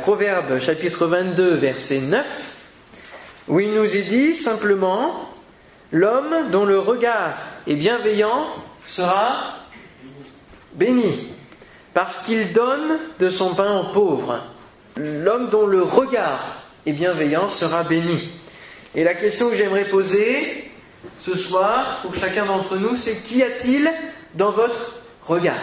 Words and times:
Proverbe 0.00 0.58
chapitre 0.60 1.06
22 1.06 1.54
verset 1.54 2.00
9, 2.00 2.26
où 3.48 3.60
il 3.60 3.74
nous 3.74 3.84
est 3.84 4.08
dit 4.08 4.34
simplement, 4.34 5.30
l'homme 5.92 6.50
dont 6.50 6.64
le 6.64 6.78
regard 6.78 7.34
est 7.66 7.74
bienveillant 7.74 8.46
sera 8.84 9.56
béni, 10.74 11.32
parce 11.94 12.24
qu'il 12.24 12.52
donne 12.52 12.98
de 13.18 13.30
son 13.30 13.54
pain 13.54 13.80
aux 13.80 13.92
pauvres. 13.92 14.42
L'homme 14.96 15.48
dont 15.50 15.66
le 15.66 15.82
regard 15.82 16.62
est 16.86 16.92
bienveillant 16.92 17.48
sera 17.48 17.82
béni. 17.82 18.30
Et 18.94 19.04
la 19.04 19.14
question 19.14 19.50
que 19.50 19.56
j'aimerais 19.56 19.84
poser 19.84 20.70
ce 21.18 21.36
soir 21.36 21.98
pour 22.02 22.14
chacun 22.14 22.46
d'entre 22.46 22.76
nous, 22.76 22.96
c'est 22.96 23.22
qu'y 23.22 23.42
a-t-il 23.42 23.92
dans 24.34 24.52
votre 24.52 24.94
regard? 25.26 25.54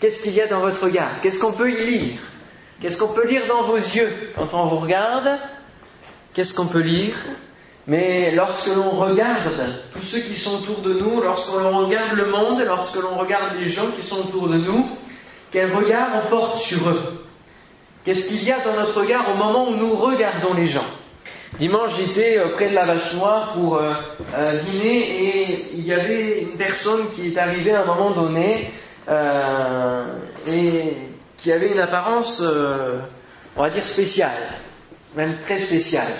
Qu'est-ce 0.00 0.22
qu'il 0.22 0.34
y 0.34 0.40
a 0.40 0.46
dans 0.46 0.60
votre 0.60 0.84
regard? 0.84 1.20
Qu'est-ce 1.22 1.38
qu'on 1.38 1.52
peut 1.52 1.70
y 1.70 1.86
lire? 1.86 2.18
Qu'est-ce 2.82 2.98
qu'on 2.98 3.14
peut 3.14 3.28
lire 3.28 3.42
dans 3.46 3.62
vos 3.62 3.76
yeux 3.76 4.12
quand 4.36 4.52
on 4.54 4.66
vous 4.66 4.78
regarde? 4.78 5.38
Qu'est-ce 6.34 6.52
qu'on 6.52 6.66
peut 6.66 6.80
lire? 6.80 7.14
Mais 7.86 8.32
lorsque 8.32 8.74
l'on 8.74 8.90
regarde 8.90 9.52
tous 9.92 10.02
ceux 10.02 10.18
qui 10.18 10.34
sont 10.34 10.56
autour 10.62 10.78
de 10.78 10.94
nous, 10.94 11.20
lorsque 11.20 11.52
l'on 11.52 11.86
regarde 11.86 12.14
le 12.14 12.26
monde, 12.26 12.60
lorsque 12.66 13.00
l'on 13.00 13.16
regarde 13.16 13.54
les 13.60 13.70
gens 13.70 13.88
qui 13.92 14.04
sont 14.04 14.18
autour 14.18 14.48
de 14.48 14.56
nous, 14.56 14.88
quel 15.52 15.72
regard 15.72 16.08
on 16.24 16.28
porte 16.28 16.56
sur 16.56 16.88
eux? 16.88 17.24
Qu'est-ce 18.04 18.30
qu'il 18.30 18.42
y 18.42 18.50
a 18.50 18.58
dans 18.58 18.74
notre 18.74 19.00
regard 19.00 19.26
au 19.32 19.36
moment 19.36 19.68
où 19.68 19.76
nous 19.76 19.94
regardons 19.94 20.54
les 20.54 20.66
gens? 20.66 20.86
Dimanche, 21.60 21.92
j'étais 21.96 22.36
euh, 22.38 22.48
près 22.48 22.70
de 22.70 22.74
la 22.74 22.84
vache 22.84 23.14
noire 23.14 23.52
pour 23.52 23.76
euh, 23.76 23.92
euh, 24.34 24.58
dîner 24.58 24.98
et 24.98 25.68
il 25.74 25.86
y 25.86 25.92
avait 25.92 26.40
une 26.40 26.56
personne 26.56 27.02
qui 27.14 27.28
est 27.28 27.38
arrivée 27.38 27.72
à 27.72 27.82
un 27.82 27.84
moment 27.84 28.10
donné 28.10 28.72
et 30.48 30.94
qui 31.42 31.50
avait 31.50 31.72
une 31.72 31.80
apparence, 31.80 32.40
on 33.56 33.62
va 33.62 33.68
dire, 33.68 33.84
spéciale, 33.84 34.38
même 35.16 35.38
très 35.40 35.58
spéciale. 35.58 36.12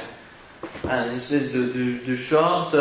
Une 0.84 1.16
espèce 1.16 1.52
de, 1.52 2.16
short, 2.16 2.74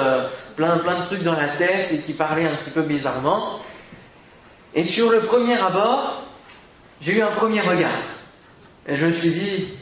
plein, 0.56 0.80
plein 0.80 1.02
de 1.02 1.06
trucs 1.06 1.22
dans 1.22 1.36
la 1.36 1.56
tête 1.56 1.92
et 1.92 2.00
qui 2.00 2.14
parlait 2.14 2.48
un 2.48 2.56
petit 2.56 2.72
peu 2.72 2.82
bizarrement. 2.82 3.60
Et 4.74 4.84
sur 4.84 5.12
le 5.12 5.20
premier 5.20 5.56
abord, 5.62 6.24
j'ai 7.00 7.20
eu 7.20 7.22
un 7.22 7.30
premier 7.30 7.62
regard. 7.62 8.02
Et 8.88 8.96
je 8.96 9.06
me 9.06 9.12
suis 9.12 9.30
dit, 9.30 9.74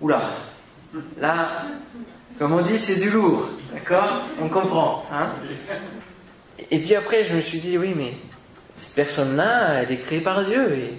oula, 0.00 0.20
là, 1.20 1.66
comme 2.40 2.54
on 2.54 2.62
dit, 2.62 2.76
c'est 2.76 2.98
du 2.98 3.10
lourd, 3.10 3.46
d'accord? 3.72 4.10
On 4.40 4.48
comprend, 4.48 5.04
hein? 5.12 5.36
Et 6.72 6.80
puis 6.80 6.96
après, 6.96 7.24
je 7.24 7.34
me 7.34 7.40
suis 7.40 7.60
dit, 7.60 7.78
oui, 7.78 7.94
mais 7.96 8.14
cette 8.74 8.96
personne-là, 8.96 9.82
elle 9.82 9.92
est 9.92 9.98
créée 9.98 10.20
par 10.20 10.44
Dieu, 10.44 10.72
et 10.74 10.94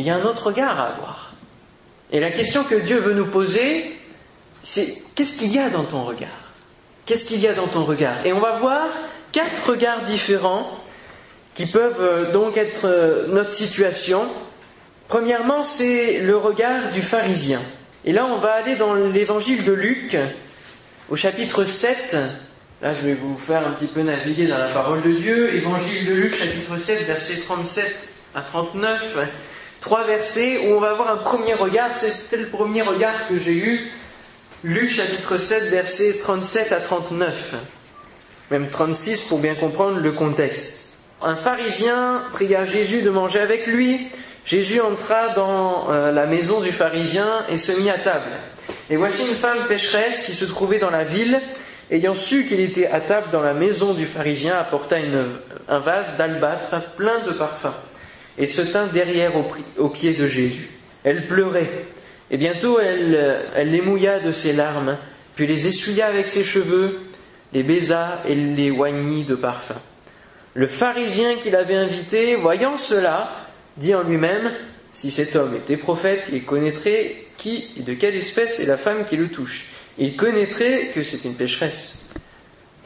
il 0.00 0.06
y 0.06 0.10
a 0.10 0.16
un 0.16 0.24
autre 0.24 0.46
regard 0.46 0.78
à 0.78 0.88
avoir. 0.94 1.32
Et 2.12 2.20
la 2.20 2.30
question 2.30 2.64
que 2.64 2.74
Dieu 2.74 2.98
veut 2.98 3.14
nous 3.14 3.26
poser, 3.26 3.96
c'est 4.62 5.02
qu'est-ce 5.14 5.38
qu'il 5.38 5.52
y 5.52 5.58
a 5.58 5.70
dans 5.70 5.84
ton 5.84 6.04
regard? 6.04 6.52
Qu'est-ce 7.04 7.26
qu'il 7.26 7.40
y 7.40 7.48
a 7.48 7.54
dans 7.54 7.66
ton 7.66 7.84
regard? 7.84 8.24
Et 8.24 8.32
on 8.32 8.40
va 8.40 8.58
voir 8.58 8.88
quatre 9.32 9.70
regards 9.70 10.02
différents 10.02 10.68
qui 11.54 11.66
peuvent 11.66 12.00
euh, 12.00 12.32
donc 12.32 12.56
être 12.56 12.84
euh, 12.84 13.26
notre 13.28 13.52
situation 13.52 14.22
Premièrement, 15.08 15.62
c'est 15.62 16.18
le 16.18 16.36
regard 16.36 16.90
du 16.92 17.00
pharisien. 17.00 17.60
Et 18.04 18.12
là, 18.12 18.26
on 18.26 18.38
va 18.38 18.54
aller 18.54 18.74
dans 18.74 18.94
l'évangile 18.94 19.64
de 19.64 19.72
Luc, 19.72 20.16
au 21.08 21.14
chapitre 21.14 21.64
7. 21.64 22.16
Là, 22.82 22.92
je 22.92 23.06
vais 23.06 23.14
vous 23.14 23.38
faire 23.38 23.66
un 23.66 23.72
petit 23.72 23.86
peu 23.86 24.02
naviguer 24.02 24.46
dans 24.46 24.58
la 24.58 24.68
parole 24.68 25.02
de 25.02 25.12
Dieu. 25.12 25.54
Évangile 25.54 26.06
de 26.06 26.12
Luc, 26.12 26.34
chapitre 26.34 26.76
7, 26.76 27.06
versets 27.06 27.40
37 27.42 28.08
à 28.34 28.42
39. 28.42 29.18
Trois 29.86 30.02
versets 30.02 30.58
où 30.66 30.74
on 30.74 30.80
va 30.80 30.90
avoir 30.90 31.12
un 31.12 31.16
premier 31.16 31.54
regard. 31.54 31.96
C'était 31.96 32.38
le 32.38 32.48
premier 32.48 32.82
regard 32.82 33.28
que 33.28 33.38
j'ai 33.38 33.54
eu. 33.54 33.88
Luc, 34.64 34.90
chapitre 34.90 35.38
7, 35.38 35.70
versets 35.70 36.18
37 36.18 36.72
à 36.72 36.80
39. 36.80 37.54
Même 38.50 38.68
36 38.68 39.26
pour 39.28 39.38
bien 39.38 39.54
comprendre 39.54 40.00
le 40.00 40.10
contexte. 40.10 40.98
Un 41.22 41.36
pharisien 41.36 42.24
pria 42.32 42.64
Jésus 42.64 43.02
de 43.02 43.10
manger 43.10 43.38
avec 43.38 43.68
lui. 43.68 44.08
Jésus 44.44 44.80
entra 44.80 45.28
dans 45.36 45.88
euh, 45.92 46.10
la 46.10 46.26
maison 46.26 46.60
du 46.60 46.72
pharisien 46.72 47.44
et 47.48 47.56
se 47.56 47.70
mit 47.80 47.88
à 47.88 47.98
table. 47.98 48.32
Et 48.90 48.96
voici 48.96 49.22
une 49.22 49.36
femme 49.36 49.68
pécheresse 49.68 50.26
qui 50.26 50.32
se 50.32 50.46
trouvait 50.46 50.80
dans 50.80 50.90
la 50.90 51.04
ville, 51.04 51.40
ayant 51.92 52.16
su 52.16 52.44
qu'il 52.46 52.58
était 52.58 52.88
à 52.88 52.98
table 52.98 53.28
dans 53.30 53.40
la 53.40 53.54
maison 53.54 53.94
du 53.94 54.04
pharisien, 54.04 54.58
apporta 54.58 54.96
un 55.68 55.78
vase 55.78 56.16
d'albâtre 56.18 56.74
plein 56.96 57.20
de 57.24 57.30
parfums 57.30 57.70
et 58.38 58.46
se 58.46 58.62
tint 58.62 58.86
derrière 58.86 59.32
aux, 59.78 59.88
pieds 59.88 60.12
de 60.12 60.26
Jésus. 60.26 60.68
Elle 61.04 61.26
pleurait, 61.26 61.70
et 62.30 62.36
bientôt 62.36 62.78
elle, 62.80 63.48
elle 63.54 63.70
les 63.70 63.80
mouilla 63.80 64.20
de 64.20 64.32
ses 64.32 64.52
larmes, 64.52 64.96
puis 65.34 65.46
les 65.46 65.68
essuya 65.68 66.06
avec 66.06 66.28
ses 66.28 66.44
cheveux, 66.44 67.00
les 67.52 67.62
baisa 67.62 68.22
et 68.26 68.34
les 68.34 68.70
oignit 68.70 69.24
de 69.24 69.34
parfum. 69.34 69.80
Le 70.54 70.66
pharisien 70.66 71.36
qui 71.36 71.50
l'avait 71.50 71.76
invité, 71.76 72.34
voyant 72.34 72.78
cela, 72.78 73.30
dit 73.76 73.94
en 73.94 74.02
lui-même, 74.02 74.50
si 74.94 75.10
cet 75.10 75.36
homme 75.36 75.54
était 75.54 75.76
prophète, 75.76 76.24
il 76.32 76.44
connaîtrait 76.44 77.14
qui 77.36 77.74
et 77.78 77.82
de 77.82 77.92
quelle 77.92 78.16
espèce 78.16 78.60
est 78.60 78.66
la 78.66 78.78
femme 78.78 79.04
qui 79.06 79.16
le 79.16 79.28
touche. 79.28 79.66
Il 79.98 80.16
connaîtrait 80.16 80.90
que 80.94 81.02
c'est 81.02 81.24
une 81.24 81.34
pécheresse. 81.34 82.08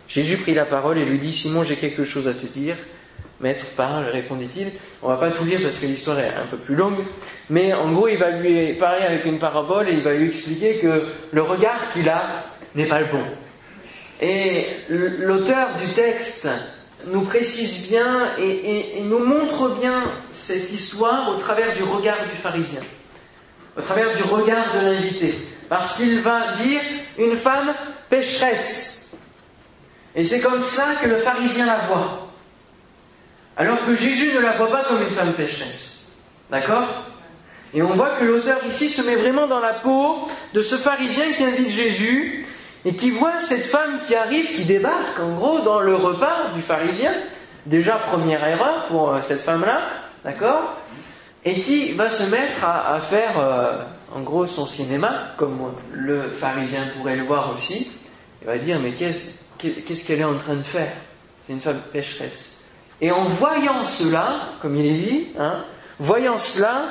Jésus 0.09 0.37
prit 0.37 0.55
la 0.55 0.65
parole 0.65 0.99
et 0.99 1.05
lui 1.05 1.19
dit, 1.19 1.33
Simon, 1.33 1.62
j'ai 1.62 1.77
quelque 1.77 2.05
chose 2.05 2.27
à 2.27 2.34
te 2.34 2.47
dire. 2.47 2.77
Maître, 3.41 3.65
parle, 3.75 4.05
répondit-il. 4.05 4.71
On 5.03 5.09
va 5.09 5.17
pas 5.17 5.31
tout 5.31 5.45
lire 5.45 5.61
parce 5.62 5.78
que 5.78 5.87
l'histoire 5.87 6.19
est 6.21 6.28
un 6.28 6.47
peu 6.51 6.59
plus 6.59 6.75
longue. 6.75 6.99
Mais 7.49 7.73
en 7.73 7.91
gros, 7.91 8.06
il 8.06 8.19
va 8.19 8.33
lui 8.33 8.75
parler 8.75 9.06
avec 9.06 9.25
une 9.25 9.39
parabole 9.39 9.89
et 9.89 9.95
il 9.95 10.03
va 10.03 10.12
lui 10.12 10.28
expliquer 10.28 10.77
que 10.77 11.06
le 11.33 11.43
regard 11.43 11.91
qu'il 11.93 12.09
a 12.09 12.45
n'est 12.75 12.87
pas 12.87 13.01
le 13.01 13.06
bon. 13.06 13.25
Et 14.21 14.67
l'auteur 14.91 15.69
du 15.81 15.89
texte 15.95 16.49
nous 17.06 17.23
précise 17.23 17.89
bien 17.89 18.28
et, 18.39 19.01
nous 19.05 19.25
montre 19.25 19.81
bien 19.81 20.05
cette 20.33 20.71
histoire 20.71 21.31
au 21.34 21.39
travers 21.39 21.75
du 21.75 21.83
regard 21.83 22.19
du 22.31 22.37
pharisien, 22.37 22.83
au 23.78 23.81
travers 23.81 24.15
du 24.15 24.22
regard 24.25 24.75
de 24.75 24.84
l'invité, 24.84 25.34
parce 25.71 25.97
qu'il 25.97 26.21
va 26.21 26.53
dire 26.57 26.83
une 27.17 27.37
femme 27.37 27.72
pécheresse. 28.11 29.12
Et 30.15 30.25
c'est 30.25 30.41
comme 30.41 30.62
ça 30.62 30.97
que 31.03 31.09
le 31.09 31.17
pharisien 31.19 31.65
la 31.65 31.78
voit. 31.89 32.30
Alors 33.60 33.84
que 33.84 33.94
Jésus 33.94 34.32
ne 34.34 34.41
la 34.41 34.53
voit 34.53 34.71
pas 34.71 34.84
comme 34.84 35.03
une 35.03 35.10
femme 35.10 35.34
pécheresse. 35.34 36.12
D'accord? 36.50 36.88
Et 37.75 37.82
on 37.82 37.94
voit 37.94 38.09
que 38.19 38.25
l'auteur 38.25 38.56
ici 38.66 38.88
se 38.88 39.03
met 39.03 39.16
vraiment 39.16 39.47
dans 39.47 39.60
la 39.60 39.75
peau 39.81 40.31
de 40.54 40.62
ce 40.62 40.76
pharisien 40.76 41.31
qui 41.37 41.44
invite 41.44 41.69
Jésus 41.69 42.47
et 42.87 42.94
qui 42.94 43.10
voit 43.10 43.38
cette 43.41 43.66
femme 43.66 43.98
qui 44.06 44.15
arrive, 44.15 44.50
qui 44.50 44.65
débarque 44.65 45.21
en 45.21 45.34
gros 45.34 45.60
dans 45.60 45.78
le 45.78 45.94
repas 45.94 46.53
du 46.54 46.62
pharisien, 46.62 47.12
déjà 47.66 47.97
première 47.97 48.43
erreur 48.48 48.87
pour 48.87 49.10
euh, 49.10 49.19
cette 49.22 49.43
femme-là, 49.43 49.82
d'accord? 50.25 50.78
Et 51.44 51.53
qui 51.53 51.92
va 51.92 52.09
se 52.09 52.31
mettre 52.31 52.65
à, 52.65 52.98
faire 53.00 53.38
euh, 53.38 53.84
en 54.15 54.21
gros 54.21 54.47
son 54.47 54.65
cinéma, 54.65 55.34
comme 55.37 55.71
le 55.92 56.31
pharisien 56.31 56.81
pourrait 56.97 57.16
le 57.16 57.25
voir 57.25 57.53
aussi. 57.54 57.92
Il 58.41 58.47
va 58.47 58.56
dire 58.56 58.78
mais 58.81 58.92
qu'est-ce 58.92 60.06
qu'elle 60.06 60.21
est 60.21 60.25
en 60.25 60.38
train 60.38 60.54
de 60.54 60.62
faire? 60.62 60.92
C'est 61.47 61.53
une 61.53 61.60
femme 61.60 61.82
pécheresse. 61.92 62.59
Et 63.00 63.11
en 63.11 63.25
voyant 63.25 63.84
cela, 63.87 64.34
comme 64.61 64.77
il 64.77 64.87
est 64.87 64.99
dit, 64.99 65.28
hein, 65.38 65.65
voyant 65.99 66.38
cela, 66.38 66.83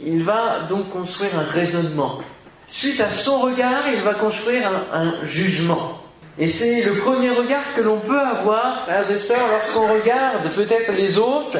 il 0.00 0.22
va 0.22 0.60
donc 0.68 0.90
construire 0.90 1.38
un 1.38 1.44
raisonnement 1.44 2.20
suite 2.66 3.00
à 3.00 3.10
son 3.10 3.40
regard, 3.40 3.88
il 3.88 4.00
va 4.00 4.14
construire 4.14 4.68
un, 4.92 5.24
jugement. 5.24 6.00
Et 6.38 6.48
c'est 6.48 6.82
le 6.82 6.96
premier 6.96 7.30
regard 7.30 7.62
que 7.74 7.80
l'on 7.80 8.00
peut 8.00 8.20
avoir, 8.20 8.82
frères 8.82 9.10
et 9.10 9.18
sœurs, 9.18 9.48
lorsqu'on 9.50 9.92
regarde 9.92 10.50
peut-être 10.54 10.92
les 10.92 11.18
autres, 11.18 11.58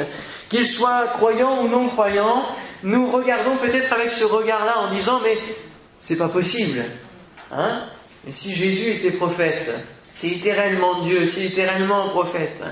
qu'ils 0.51 0.67
soient 0.67 1.07
croyants 1.15 1.63
ou 1.63 1.69
non 1.69 1.89
croyants, 1.89 2.45
nous 2.83 3.11
regardons 3.11 3.57
peut-être 3.57 3.93
avec 3.93 4.11
ce 4.11 4.25
regard-là 4.25 4.81
en 4.81 4.91
disant 4.93 5.21
mais 5.23 5.39
c'est 6.01 6.19
pas 6.19 6.29
possible. 6.29 6.85
Hein 7.53 7.85
si 8.31 8.55
Jésus 8.55 8.91
était 8.91 9.17
prophète, 9.17 9.71
s'il 10.15 10.35
était 10.35 10.55
Dieu, 11.05 11.29
s'il 11.29 11.47
était 11.47 11.65
réellement 11.65 12.11
prophète, 12.11 12.63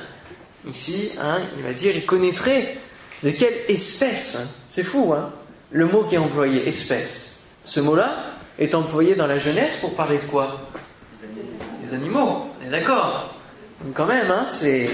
ici, 0.69 1.13
hein, 1.21 1.41
il 1.57 1.63
va 1.63 1.73
dire, 1.73 1.95
il 1.95 2.07
connaîtrait 2.07 2.77
de 3.23 3.31
quelle 3.31 3.55
espèce, 3.69 4.37
hein. 4.37 4.49
c'est 4.71 4.83
fou, 4.83 5.13
hein, 5.13 5.33
le 5.71 5.87
mot 5.87 6.05
qui 6.05 6.15
est 6.15 6.19
employé, 6.19 6.69
espèce. 6.69 7.43
Ce 7.65 7.81
mot-là 7.81 8.15
est 8.59 8.75
employé 8.75 9.15
dans 9.15 9.27
la 9.27 9.39
jeunesse 9.39 9.79
pour 9.81 9.95
parler 9.95 10.19
de 10.19 10.25
quoi? 10.25 10.61
Les 11.85 11.95
animaux, 11.95 12.51
on 12.61 12.67
est 12.67 12.71
d'accord 12.71 13.35
Quand 13.95 14.07
même, 14.07 14.31
hein, 14.31 14.47
c'est... 14.51 14.91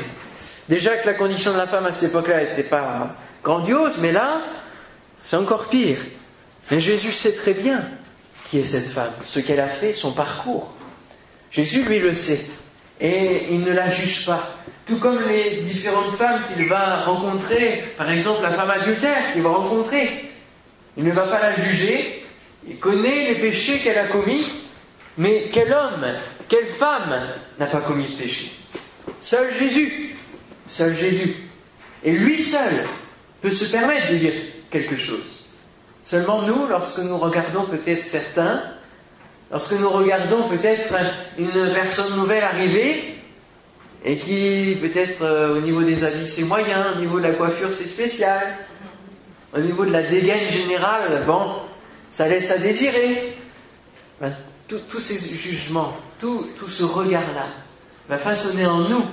Déjà 0.69 0.97
que 0.97 1.07
la 1.07 1.15
condition 1.15 1.53
de 1.53 1.59
la 1.59 1.67
femme 1.67 1.87
à 1.87 1.93
cette 1.93 2.11
époque-là 2.11 2.45
n'était 2.45 2.69
pas 2.69 3.17
grandiose, 3.43 3.99
mais 3.99 4.13
là, 4.13 4.41
c'est 5.23 5.37
encore 5.37 5.67
pire. 5.67 5.99
Mais 6.71 6.81
Jésus 6.81 7.11
sait 7.11 7.35
très 7.35 7.55
bien 7.55 7.85
qui 8.49 8.59
est 8.59 8.65
cette 8.65 8.89
femme, 8.89 9.13
ce 9.25 9.41
qu'elle 9.41 9.61
a 9.61 9.69
fait, 9.69 9.93
son 9.93 10.13
parcours. 10.13 10.73
Jésus, 11.51 11.83
lui, 11.83 11.99
le 11.99 12.15
sait. 12.15 12.47
Et 13.01 13.53
il 13.53 13.63
ne 13.63 13.73
la 13.73 13.89
juge 13.89 14.27
pas. 14.27 14.49
Tout 14.91 14.99
comme 14.99 15.21
les 15.29 15.59
différentes 15.59 16.17
femmes 16.17 16.43
qu'il 16.53 16.67
va 16.67 17.03
rencontrer, 17.05 17.85
par 17.97 18.11
exemple 18.11 18.43
la 18.43 18.51
femme 18.51 18.71
adultère 18.71 19.33
qu'il 19.33 19.41
va 19.41 19.51
rencontrer. 19.51 20.09
Il 20.97 21.05
ne 21.05 21.13
va 21.13 21.29
pas 21.29 21.39
la 21.39 21.53
juger, 21.53 22.25
Il 22.69 22.77
connaît 22.81 23.29
les 23.29 23.35
péchés 23.37 23.79
qu'elle 23.79 23.99
a 23.99 24.09
commis, 24.09 24.45
mais 25.17 25.49
quel 25.53 25.73
homme, 25.73 26.07
quelle 26.49 26.67
femme 26.77 27.21
n'a 27.61 27.67
pas 27.67 27.83
commis 27.83 28.09
de 28.09 28.21
péché? 28.21 28.51
Seul 29.21 29.47
Jésus, 29.57 30.17
seul 30.67 30.93
Jésus. 30.97 31.37
Et 32.03 32.11
lui 32.11 32.37
seul 32.37 32.73
peut 33.43 33.53
se 33.53 33.71
permettre 33.71 34.11
de 34.11 34.17
dire 34.17 34.35
quelque 34.73 34.97
chose. 34.97 35.47
Seulement 36.05 36.43
nous, 36.43 36.67
lorsque 36.67 36.99
nous 36.99 37.17
regardons 37.17 37.67
peut-être 37.67 38.03
certains, 38.03 38.61
lorsque 39.53 39.79
nous 39.79 39.91
regardons 39.91 40.49
peut-être 40.49 40.93
une 41.39 41.73
personne 41.75 42.17
nouvelle 42.17 42.43
arriver, 42.43 43.20
et 44.05 44.19
qui 44.19 44.79
peut-être 44.81 45.23
euh, 45.23 45.59
au 45.59 45.61
niveau 45.61 45.83
des 45.83 46.05
habits 46.05 46.27
c'est 46.27 46.45
moyen, 46.45 46.95
au 46.95 47.01
niveau 47.01 47.19
de 47.19 47.27
la 47.27 47.35
coiffure 47.35 47.71
c'est 47.73 47.85
spécial, 47.85 48.57
au 49.53 49.61
niveau 49.61 49.85
de 49.85 49.91
la 49.91 50.03
dégaine 50.03 50.49
générale, 50.51 51.25
bon, 51.27 51.57
ça 52.09 52.29
laisse 52.29 52.51
à 52.51 52.59
désirer. 52.59 53.37
Ben, 54.21 54.33
tous 54.69 55.01
ces 55.01 55.35
jugements, 55.35 55.97
tout, 56.21 56.47
tout 56.57 56.69
ce 56.69 56.85
regard-là, 56.85 57.47
va 58.09 58.19
façonner 58.19 58.67
en 58.67 58.89
nous 58.89 59.05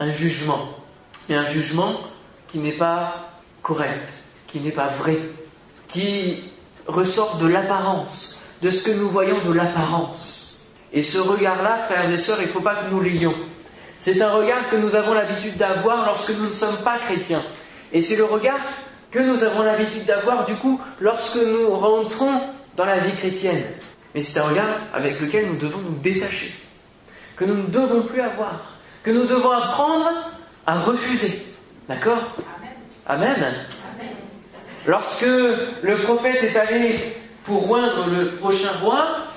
un 0.00 0.10
jugement. 0.10 0.68
Et 1.28 1.34
un 1.34 1.44
jugement 1.44 1.92
qui 2.48 2.58
n'est 2.58 2.72
pas 2.72 3.30
correct, 3.62 4.12
qui 4.46 4.60
n'est 4.60 4.72
pas 4.72 4.88
vrai, 4.88 5.18
qui 5.88 6.50
ressort 6.86 7.36
de 7.38 7.46
l'apparence, 7.46 8.40
de 8.62 8.70
ce 8.70 8.88
que 8.88 8.96
nous 8.96 9.08
voyons 9.08 9.38
de 9.46 9.52
l'apparence. 9.52 10.60
Et 10.92 11.02
ce 11.02 11.18
regard-là, 11.18 11.78
frères 11.86 12.10
et 12.10 12.18
sœurs, 12.18 12.38
il 12.40 12.46
ne 12.46 12.52
faut 12.52 12.60
pas 12.60 12.76
que 12.76 12.90
nous 12.90 13.00
l'ayons. 13.00 13.34
C'est 14.04 14.20
un 14.20 14.32
regard 14.32 14.68
que 14.68 14.76
nous 14.76 14.94
avons 14.94 15.14
l'habitude 15.14 15.56
d'avoir 15.56 16.04
lorsque 16.04 16.36
nous 16.36 16.48
ne 16.48 16.52
sommes 16.52 16.76
pas 16.84 16.98
chrétiens. 16.98 17.42
Et 17.90 18.02
c'est 18.02 18.16
le 18.16 18.26
regard 18.26 18.60
que 19.10 19.18
nous 19.18 19.42
avons 19.42 19.62
l'habitude 19.62 20.04
d'avoir, 20.04 20.44
du 20.44 20.54
coup, 20.56 20.78
lorsque 21.00 21.36
nous 21.36 21.74
rentrons 21.74 22.38
dans 22.76 22.84
la 22.84 22.98
vie 22.98 23.16
chrétienne. 23.16 23.64
Mais 24.14 24.20
c'est 24.20 24.38
un 24.40 24.48
regard 24.48 24.68
avec 24.92 25.18
lequel 25.20 25.46
nous 25.46 25.56
devons 25.56 25.78
nous 25.78 25.96
détacher, 26.02 26.52
que 27.34 27.46
nous 27.46 27.54
ne 27.54 27.68
devons 27.68 28.02
plus 28.02 28.20
avoir, 28.20 28.76
que 29.02 29.10
nous 29.10 29.24
devons 29.24 29.52
apprendre 29.52 30.10
à 30.66 30.80
refuser. 30.80 31.42
D'accord? 31.88 32.36
Amen. 33.06 33.54
Lorsque 34.84 35.24
le 35.82 35.96
prophète 36.02 36.44
est 36.44 36.56
allé 36.58 37.16
pour 37.46 37.70
oindre 37.70 38.06
le 38.10 38.32
prochain 38.36 38.72
roi, 38.82 39.28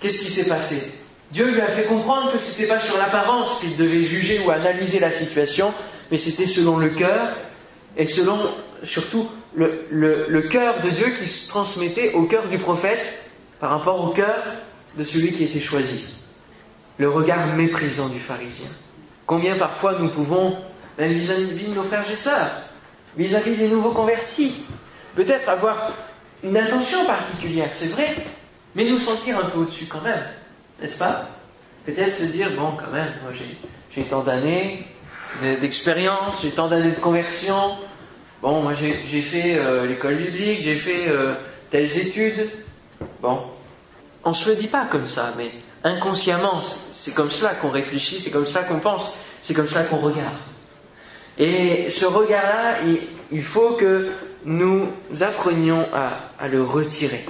qu'est-ce 0.00 0.24
qui 0.24 0.30
s'est 0.30 0.48
passé? 0.48 1.01
Dieu 1.32 1.50
lui 1.50 1.62
a 1.62 1.66
fait 1.68 1.84
comprendre 1.84 2.30
que 2.30 2.38
ce 2.38 2.60
n'était 2.60 2.74
pas 2.74 2.80
sur 2.80 2.98
l'apparence 2.98 3.60
qu'il 3.60 3.76
devait 3.78 4.04
juger 4.04 4.40
ou 4.44 4.50
analyser 4.50 5.00
la 5.00 5.10
situation, 5.10 5.72
mais 6.10 6.18
c'était 6.18 6.46
selon 6.46 6.76
le 6.76 6.90
cœur 6.90 7.28
et 7.96 8.06
selon 8.06 8.38
surtout 8.82 9.26
le, 9.54 10.40
cœur 10.50 10.80
de 10.82 10.90
Dieu 10.90 11.06
qui 11.18 11.26
se 11.26 11.48
transmettait 11.48 12.12
au 12.12 12.24
cœur 12.24 12.46
du 12.48 12.58
prophète 12.58 13.22
par 13.60 13.70
rapport 13.70 14.04
au 14.04 14.08
cœur 14.08 14.36
de 14.98 15.04
celui 15.04 15.32
qui 15.32 15.44
était 15.44 15.60
choisi. 15.60 16.04
Le 16.98 17.08
regard 17.08 17.56
méprisant 17.56 18.10
du 18.10 18.18
pharisien. 18.18 18.68
Combien 19.24 19.56
parfois 19.56 19.98
nous 19.98 20.10
pouvons, 20.10 20.58
même 20.98 21.12
vis-à-vis 21.12 21.68
de 21.68 21.74
nos 21.74 21.84
frères 21.84 22.10
et 22.10 22.16
sœurs, 22.16 22.50
vis-à-vis 23.16 23.56
des 23.56 23.68
nouveaux 23.68 23.92
convertis, 23.92 24.66
peut-être 25.14 25.48
avoir 25.48 25.94
une 26.44 26.58
intention 26.58 27.06
particulière, 27.06 27.70
c'est 27.72 27.92
vrai, 27.92 28.14
mais 28.74 28.84
nous 28.84 28.98
sentir 28.98 29.38
un 29.38 29.48
peu 29.48 29.60
au-dessus 29.60 29.86
quand 29.86 30.02
même, 30.02 30.22
n'est-ce 30.82 30.98
pas? 30.98 31.28
Peut-être 31.86 32.12
se 32.12 32.24
dire, 32.24 32.50
bon, 32.50 32.72
quand 32.76 32.92
même, 32.92 33.12
moi 33.22 33.32
j'ai 33.94 34.02
tant 34.04 34.22
d'années 34.22 34.84
d'expérience, 35.60 36.42
j'ai 36.42 36.50
tant 36.50 36.68
d'années 36.68 36.90
de 36.90 37.00
conversion, 37.00 37.76
bon, 38.42 38.62
moi 38.62 38.72
j'ai 38.74 39.22
fait 39.22 39.56
euh, 39.58 39.86
l'école 39.86 40.16
biblique, 40.16 40.60
j'ai 40.62 40.76
fait 40.76 41.08
euh, 41.08 41.34
telles 41.70 41.96
études, 41.96 42.50
bon, 43.20 43.40
on 44.24 44.32
se 44.32 44.50
le 44.50 44.56
dit 44.56 44.68
pas 44.68 44.86
comme 44.90 45.08
ça, 45.08 45.32
mais 45.36 45.50
inconsciemment, 45.84 46.60
c'est 46.60 47.14
comme 47.14 47.30
cela 47.30 47.54
qu'on 47.54 47.70
réfléchit, 47.70 48.20
c'est 48.20 48.30
comme 48.30 48.46
cela 48.46 48.64
qu'on 48.64 48.80
pense, 48.80 49.20
c'est 49.40 49.54
comme 49.54 49.68
cela 49.68 49.84
qu'on 49.84 49.96
regarde. 49.96 50.36
Et 51.38 51.88
ce 51.90 52.04
regard-là, 52.04 52.80
il, 53.30 53.42
faut 53.42 53.72
que 53.72 54.10
nous 54.44 54.88
apprenions 55.20 55.86
à, 55.92 56.46
le 56.48 56.62
retirer, 56.62 57.24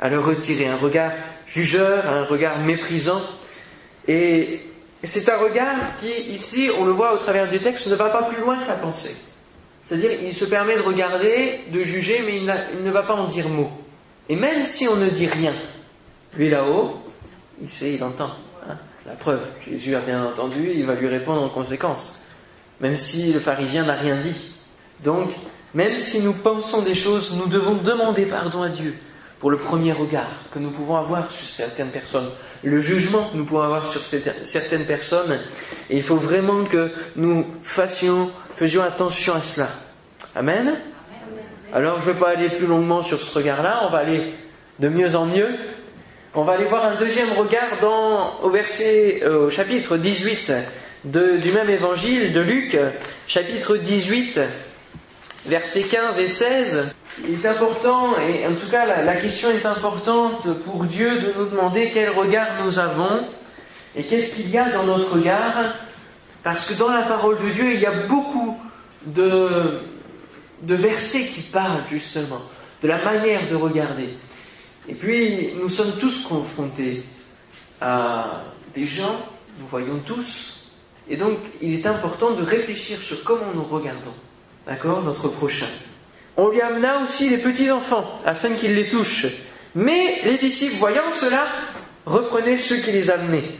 à 0.00 0.08
le 0.08 0.20
retirer, 0.20 0.68
un 0.68 0.76
regard 0.76 1.10
jugeur, 1.46 2.06
un 2.06 2.24
regard 2.24 2.58
méprisant. 2.60 3.22
Et 4.06 4.60
c'est 5.02 5.28
un 5.30 5.36
regard 5.36 5.96
qui, 6.00 6.32
ici, 6.32 6.70
on 6.78 6.84
le 6.84 6.92
voit 6.92 7.14
au 7.14 7.18
travers 7.18 7.50
du 7.50 7.58
texte, 7.58 7.86
ne 7.88 7.94
va 7.94 8.10
pas 8.10 8.24
plus 8.24 8.40
loin 8.40 8.62
que 8.62 8.68
la 8.68 8.74
pensée. 8.74 9.16
C'est-à-dire, 9.84 10.10
il 10.22 10.34
se 10.34 10.46
permet 10.46 10.76
de 10.76 10.82
regarder, 10.82 11.60
de 11.72 11.82
juger, 11.82 12.22
mais 12.24 12.38
il, 12.38 12.46
ne 12.82 12.90
va 12.90 13.02
pas 13.02 13.14
en 13.14 13.28
dire 13.28 13.48
mot. 13.48 13.70
Et 14.28 14.36
même 14.36 14.64
si 14.64 14.88
on 14.88 14.96
ne 14.96 15.08
dit 15.08 15.26
rien, 15.26 15.52
lui 16.36 16.48
là-haut, 16.48 16.96
il 17.60 17.68
sait, 17.68 17.94
il 17.94 18.02
entend. 18.02 18.30
Hein. 18.68 18.76
La 19.06 19.12
preuve, 19.12 19.42
Jésus 19.68 19.94
a 19.94 20.00
bien 20.00 20.24
entendu, 20.24 20.70
il 20.74 20.86
va 20.86 20.94
lui 20.94 21.06
répondre 21.06 21.42
en 21.42 21.50
conséquence. 21.50 22.22
Même 22.80 22.96
si 22.96 23.32
le 23.32 23.38
pharisien 23.38 23.84
n'a 23.84 23.94
rien 23.94 24.20
dit. 24.20 24.34
Donc, 25.02 25.30
même 25.74 25.96
si 25.98 26.20
nous 26.20 26.32
pensons 26.32 26.80
des 26.80 26.94
choses, 26.94 27.36
nous 27.36 27.46
devons 27.46 27.74
demander 27.74 28.24
pardon 28.24 28.62
à 28.62 28.70
Dieu 28.70 28.94
pour 29.40 29.50
le 29.50 29.56
premier 29.56 29.92
regard 29.92 30.30
que 30.52 30.58
nous 30.58 30.70
pouvons 30.70 30.96
avoir 30.96 31.30
sur 31.30 31.46
certaines 31.46 31.90
personnes, 31.90 32.28
le 32.62 32.80
jugement 32.80 33.28
que 33.30 33.36
nous 33.36 33.44
pouvons 33.44 33.62
avoir 33.62 33.86
sur 33.86 34.00
certaines 34.00 34.86
personnes. 34.86 35.38
Et 35.90 35.98
il 35.98 36.02
faut 36.02 36.16
vraiment 36.16 36.64
que 36.64 36.90
nous 37.16 37.46
fassions, 37.62 38.30
faisions 38.56 38.82
attention 38.82 39.34
à 39.34 39.42
cela. 39.42 39.68
Amen? 40.34 40.74
Alors 41.72 42.00
je 42.00 42.08
ne 42.08 42.12
vais 42.12 42.20
pas 42.20 42.30
aller 42.30 42.48
plus 42.48 42.66
longuement 42.66 43.02
sur 43.02 43.20
ce 43.20 43.38
regard-là, 43.38 43.82
on 43.86 43.90
va 43.90 43.98
aller 43.98 44.22
de 44.78 44.88
mieux 44.88 45.14
en 45.16 45.26
mieux. 45.26 45.50
On 46.36 46.42
va 46.42 46.54
aller 46.54 46.64
voir 46.64 46.84
un 46.84 46.96
deuxième 46.96 47.32
regard 47.32 47.68
euh, 47.82 49.46
au 49.46 49.50
chapitre 49.50 49.96
18 49.96 50.52
du 51.04 51.52
même 51.52 51.70
évangile 51.70 52.32
de 52.32 52.40
Luc, 52.40 52.76
chapitre 53.28 53.76
18, 53.76 54.40
versets 55.46 55.82
15 55.82 56.18
et 56.18 56.28
16. 56.28 56.94
Il 57.22 57.34
est 57.34 57.46
important, 57.46 58.18
et 58.18 58.46
en 58.46 58.54
tout 58.54 58.68
cas 58.68 59.02
la, 59.02 59.16
question 59.16 59.50
est 59.50 59.64
importante 59.64 60.48
pour 60.64 60.84
Dieu 60.84 61.20
de 61.20 61.32
nous 61.38 61.46
demander 61.46 61.90
quel 61.94 62.10
regard 62.10 62.48
nous 62.64 62.78
avons 62.78 63.20
et 63.96 64.02
qu'est-ce 64.02 64.36
qu'il 64.36 64.50
y 64.50 64.58
a 64.58 64.70
dans 64.70 64.82
notre 64.82 65.14
regard, 65.14 65.54
parce 66.42 66.68
que 66.68 66.78
dans 66.78 66.88
la 66.88 67.02
parole 67.02 67.38
de 67.40 67.50
Dieu, 67.50 67.72
il 67.74 67.80
y 67.80 67.86
a 67.86 67.92
beaucoup 68.08 68.58
de 69.06 69.80
versets 70.62 71.26
qui 71.26 71.42
parlent 71.42 71.84
justement 71.88 72.40
de 72.82 72.88
la 72.88 73.02
manière 73.04 73.48
de 73.48 73.54
regarder. 73.54 74.08
Et 74.88 74.94
puis, 74.94 75.54
nous 75.58 75.70
sommes 75.70 75.92
tous 75.98 76.24
confrontés 76.24 77.04
à 77.80 78.44
des 78.74 78.86
gens, 78.86 79.16
nous 79.58 79.66
voyons 79.66 80.00
tous, 80.04 80.66
et 81.08 81.16
donc 81.16 81.38
il 81.62 81.74
est 81.74 81.86
important 81.86 82.32
de 82.32 82.42
réfléchir 82.42 82.98
sur 82.98 83.22
comment 83.24 83.52
nous 83.54 83.64
regardons, 83.64 84.14
d'accord, 84.66 85.02
notre 85.02 85.28
prochain. 85.28 85.68
On 86.36 86.48
lui 86.48 86.60
amena 86.60 87.00
aussi 87.04 87.28
les 87.28 87.38
petits-enfants, 87.38 88.20
afin 88.24 88.50
qu'ils 88.50 88.74
les 88.74 88.88
touchent. 88.88 89.26
Mais 89.74 90.20
les 90.24 90.38
disciples, 90.38 90.76
voyant 90.76 91.10
cela, 91.10 91.46
reprenaient 92.06 92.58
ceux 92.58 92.76
qui 92.76 92.92
les 92.92 93.10
amenaient. 93.10 93.50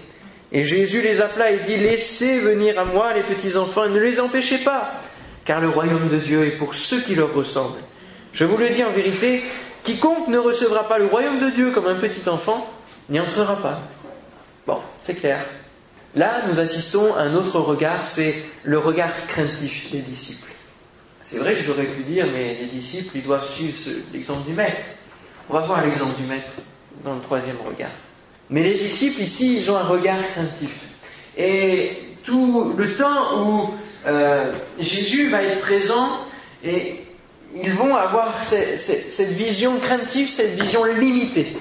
Et 0.52 0.64
Jésus 0.64 1.00
les 1.00 1.20
appela 1.20 1.50
et 1.50 1.58
dit, 1.66 1.76
laissez 1.76 2.38
venir 2.38 2.78
à 2.78 2.84
moi 2.84 3.12
les 3.12 3.22
petits-enfants 3.22 3.84
et 3.84 3.90
ne 3.90 4.00
les 4.00 4.20
empêchez 4.20 4.58
pas, 4.58 5.00
car 5.44 5.60
le 5.60 5.68
royaume 5.68 6.08
de 6.08 6.18
Dieu 6.18 6.46
est 6.46 6.58
pour 6.58 6.74
ceux 6.74 7.00
qui 7.00 7.14
leur 7.14 7.34
ressemblent. 7.34 7.80
Je 8.32 8.44
vous 8.44 8.56
le 8.56 8.68
dis 8.70 8.84
en 8.84 8.90
vérité, 8.90 9.42
quiconque 9.82 10.28
ne 10.28 10.38
recevra 10.38 10.88
pas 10.88 10.98
le 10.98 11.06
royaume 11.06 11.40
de 11.40 11.50
Dieu 11.50 11.70
comme 11.72 11.86
un 11.86 11.96
petit 11.96 12.28
enfant 12.28 12.68
n'y 13.08 13.20
entrera 13.20 13.56
pas. 13.56 13.80
Bon, 14.66 14.78
c'est 15.00 15.14
clair. 15.14 15.44
Là, 16.14 16.46
nous 16.48 16.60
assistons 16.60 17.14
à 17.14 17.22
un 17.22 17.34
autre 17.34 17.58
regard, 17.58 18.04
c'est 18.04 18.34
le 18.62 18.78
regard 18.78 19.10
craintif 19.26 19.90
des 19.90 19.98
disciples. 19.98 20.53
C'est 21.24 21.38
vrai 21.38 21.56
que 21.56 21.62
j'aurais 21.62 21.86
pu 21.86 22.02
dire, 22.02 22.26
mais 22.32 22.58
les 22.60 22.66
disciples, 22.66 23.16
ils 23.16 23.22
doivent 23.22 23.50
suivre 23.50 23.76
l'exemple 24.12 24.46
du 24.46 24.52
maître. 24.54 24.82
On 25.48 25.54
va 25.54 25.60
voir 25.60 25.84
l'exemple 25.84 26.16
du 26.20 26.26
maître 26.26 26.52
dans 27.02 27.14
le 27.14 27.20
troisième 27.20 27.56
regard. 27.66 27.90
Mais 28.50 28.62
les 28.62 28.78
disciples, 28.78 29.22
ici, 29.22 29.56
ils 29.56 29.70
ont 29.70 29.76
un 29.76 29.84
regard 29.84 30.20
craintif. 30.28 30.80
Et 31.36 31.98
tout 32.22 32.74
le 32.76 32.94
temps 32.94 33.42
où 33.42 33.74
euh, 34.06 34.52
Jésus 34.78 35.30
va 35.30 35.42
être 35.42 35.60
présent 35.60 36.20
ils 37.62 37.72
vont 37.72 37.94
avoir 37.94 38.42
cette, 38.42 39.30
vision 39.30 39.78
craintive, 39.78 40.28
cette 40.28 40.60
vision 40.60 40.84
limitée, 40.84 41.56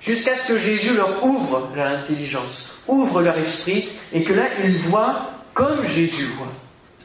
jusqu'à 0.00 0.36
ce 0.36 0.52
que 0.52 0.58
Jésus 0.58 0.94
leur 0.94 1.24
ouvre 1.24 1.70
leur 1.74 1.86
intelligence, 1.86 2.78
ouvre 2.86 3.22
leur 3.22 3.38
esprit, 3.38 3.88
et 4.12 4.22
que 4.22 4.32
là, 4.32 4.48
ils 4.64 4.76
voient 4.78 5.30
comme 5.54 5.86
Jésus 5.86 6.26
voit, 6.36 6.52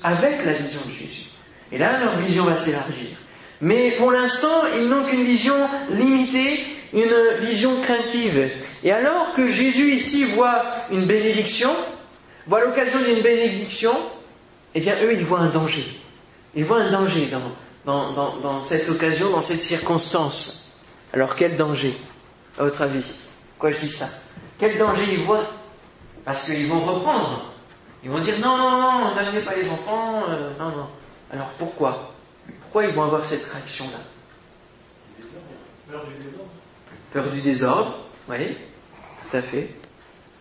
avec 0.04 0.44
la 0.46 0.54
vision 0.54 0.82
de 0.86 0.92
Jésus. 0.92 1.28
Et 1.72 1.78
là, 1.78 2.00
leur 2.04 2.18
vision 2.18 2.44
va 2.46 2.58
s'élargir. 2.58 3.18
Mais 3.62 3.92
pour 3.92 4.12
l'instant, 4.12 4.64
ils 4.78 4.88
n'ont 4.88 5.04
qu'une 5.04 5.26
vision 5.26 5.56
limitée, 5.92 6.66
une 6.94 7.14
vision 7.42 7.82
craintive. 7.82 8.50
Et 8.84 8.92
alors 8.92 9.34
que 9.34 9.50
Jésus 9.50 9.94
ici 9.94 10.24
voit 10.24 10.64
une 10.92 11.06
bénédiction, 11.06 11.72
voit 12.48 12.62
l'occasion 12.64 13.00
d'une 13.00 13.22
bénédiction, 13.22 13.92
eh 14.74 14.80
bien 14.80 14.96
eux, 15.04 15.14
ils 15.14 15.26
voient 15.26 15.40
un 15.40 15.50
danger. 15.50 15.86
Ils 16.56 16.64
voient 16.64 16.82
un 16.82 16.92
danger 16.92 17.28
dans, 17.86 18.12
dans, 18.14 18.38
dans, 18.40 18.62
cette 18.62 18.88
occasion, 18.90 19.30
dans 19.30 19.42
cette 19.42 19.60
circonstance. 19.60 20.78
Alors 21.14 21.36
quel 21.36 21.58
danger, 21.58 21.94
à 22.58 22.64
votre 22.64 22.82
avis? 22.82 23.04
Pourquoi 23.52 23.72
je 23.72 23.86
dis 23.86 23.92
ça? 23.92 24.08
Quel 24.58 24.78
danger 24.78 25.04
ils 25.12 25.24
voient? 25.24 25.50
Parce 26.24 26.46
qu'ils 26.46 26.68
vont 26.68 26.80
reprendre. 26.80 27.54
Ils 28.04 28.10
vont 28.10 28.20
dire 28.20 28.36
non, 28.42 28.58
non, 28.58 28.72
non, 28.72 29.16
n'amenez 29.16 29.42
pas 29.42 29.56
les 29.56 29.70
enfants, 29.70 30.24
euh, 30.30 30.52
non, 30.58 30.70
non. 30.70 30.88
Alors 31.32 31.50
pourquoi? 31.58 32.14
Pourquoi 32.62 32.86
ils 32.86 32.92
vont 32.92 33.04
avoir 33.04 33.26
cette 33.26 33.46
réaction-là? 33.46 34.00
Peur 35.90 36.06
du 36.06 36.24
désordre. 36.24 36.50
Peur 37.12 37.28
du 37.28 37.42
désordre, 37.42 38.00
oui, 38.28 38.58
tout 39.22 39.38
à 39.38 39.42
fait. 39.42 39.70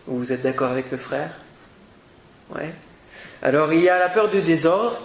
Vous 0.06 0.32
êtes 0.32 0.42
d'accord 0.42 0.70
avec 0.70 0.90
le 0.90 0.98
frère? 0.98 1.32
Oui. 2.54 2.62
Alors 3.42 3.72
il 3.72 3.80
y 3.80 3.88
a 3.88 3.98
la 3.98 4.08
peur 4.08 4.28
du 4.28 4.42
désordre, 4.42 5.00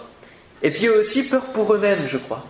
et 0.62 0.70
puis 0.70 0.88
aussi 0.88 1.28
peur 1.28 1.44
pour 1.46 1.72
eux-mêmes, 1.74 2.08
je 2.08 2.18
crois. 2.18 2.44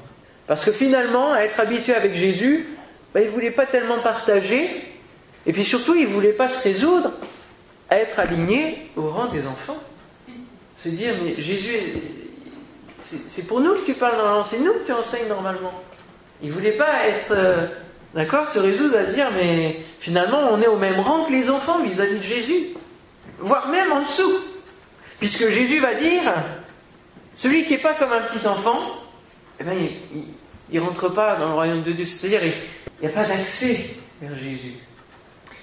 Parce 0.46 0.64
que 0.64 0.72
finalement, 0.72 1.32
à 1.32 1.40
être 1.40 1.58
habitué 1.60 1.94
avec 1.94 2.14
Jésus, 2.14 2.66
ben, 3.12 3.20
ils 3.20 3.26
ne 3.26 3.30
voulaient 3.30 3.50
pas 3.50 3.66
tellement 3.66 4.00
partager, 4.00 4.68
et 5.46 5.52
puis 5.52 5.64
surtout, 5.64 5.94
ils 5.94 6.08
ne 6.08 6.12
voulaient 6.12 6.32
pas 6.32 6.48
se 6.48 6.62
résoudre 6.64 7.12
à 7.90 7.98
être 7.98 8.18
alignés 8.18 8.90
au 8.96 9.08
rang 9.08 9.26
des 9.26 9.46
enfants. 9.46 9.78
Se 10.78 10.88
dire, 10.88 11.14
mais 11.22 11.40
Jésus, 11.40 11.72
c'est 13.04 13.46
pour 13.46 13.61
nous 13.61 13.75
que 13.75 13.84
tu 13.84 13.94
parles 13.94 14.16
normalement, 14.16 14.44
c'est 14.44 14.61
nous 14.61 14.73
que 14.73 14.87
tu 14.87 14.92
enseignes 14.92 15.28
normalement. 15.28 15.73
Ils 16.42 16.49
ne 16.49 16.54
voulaient 16.54 16.73
pas 16.73 17.06
être, 17.06 17.32
euh, 17.32 17.66
d'accord, 18.14 18.49
se 18.49 18.58
résoudre 18.58 18.99
à 18.99 19.04
dire, 19.04 19.28
mais 19.37 19.80
finalement, 20.00 20.49
on 20.50 20.61
est 20.61 20.66
au 20.66 20.76
même 20.76 21.00
rang 21.00 21.25
que 21.25 21.32
les 21.32 21.50
enfants 21.50 21.82
vis-à-vis 21.82 22.18
de 22.18 22.23
Jésus, 22.23 22.68
voire 23.38 23.68
même 23.68 23.92
en 23.92 24.02
dessous. 24.02 24.32
Puisque 25.18 25.49
Jésus 25.49 25.80
va 25.80 25.94
dire, 25.94 26.23
celui 27.34 27.64
qui 27.64 27.75
n'est 27.75 27.78
pas 27.78 27.94
comme 27.94 28.12
un 28.12 28.23
petit 28.23 28.46
enfant, 28.46 28.80
eh 29.61 29.64
ben, 29.64 29.76
il 30.70 30.80
ne 30.80 30.84
rentre 30.84 31.08
pas 31.08 31.37
dans 31.37 31.49
le 31.49 31.54
royaume 31.54 31.82
de 31.82 31.92
Dieu. 31.92 32.04
C'est-à-dire, 32.04 32.42
il 32.44 33.06
n'y 33.06 33.12
a 33.12 33.14
pas 33.14 33.25
d'accès 33.25 33.96
vers 34.20 34.37
Jésus. 34.37 34.75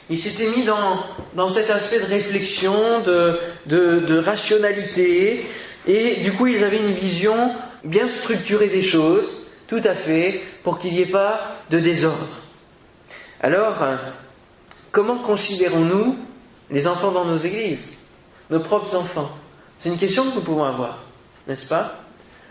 Il 0.10 0.19
s'était 0.19 0.48
mis 0.48 0.63
dans, 0.63 1.03
dans 1.36 1.50
cet 1.50 1.69
aspect 1.69 2.00
de 2.00 2.05
réflexion, 2.05 3.01
de, 3.01 3.39
de 3.65 4.17
rationalité, 4.17 5.45
et 5.88 6.17
du 6.17 6.31
coup, 6.33 6.47
ils 6.47 6.63
avaient 6.63 6.77
une 6.77 6.93
vision 6.93 7.53
bien 7.83 8.07
structurée 8.07 8.67
des 8.67 8.83
choses, 8.83 9.47
tout 9.67 9.81
à 9.83 9.95
fait, 9.95 10.41
pour 10.63 10.79
qu'il 10.79 10.93
n'y 10.93 11.01
ait 11.01 11.05
pas 11.05 11.55
de 11.69 11.79
désordre. 11.79 12.27
Alors, 13.41 13.77
comment 14.91 15.17
considérons-nous 15.17 16.17
les 16.69 16.88
enfants 16.88 17.11
dans 17.11 17.25
nos 17.25 17.38
églises, 17.38 17.97
nos 18.50 18.59
propres 18.59 18.95
enfants? 18.95 19.31
C'est 19.79 19.89
une 19.89 19.97
question 19.97 20.29
que 20.29 20.35
nous 20.35 20.41
pouvons 20.41 20.63
avoir, 20.63 21.00
n'est-ce 21.47 21.67
pas? 21.67 21.97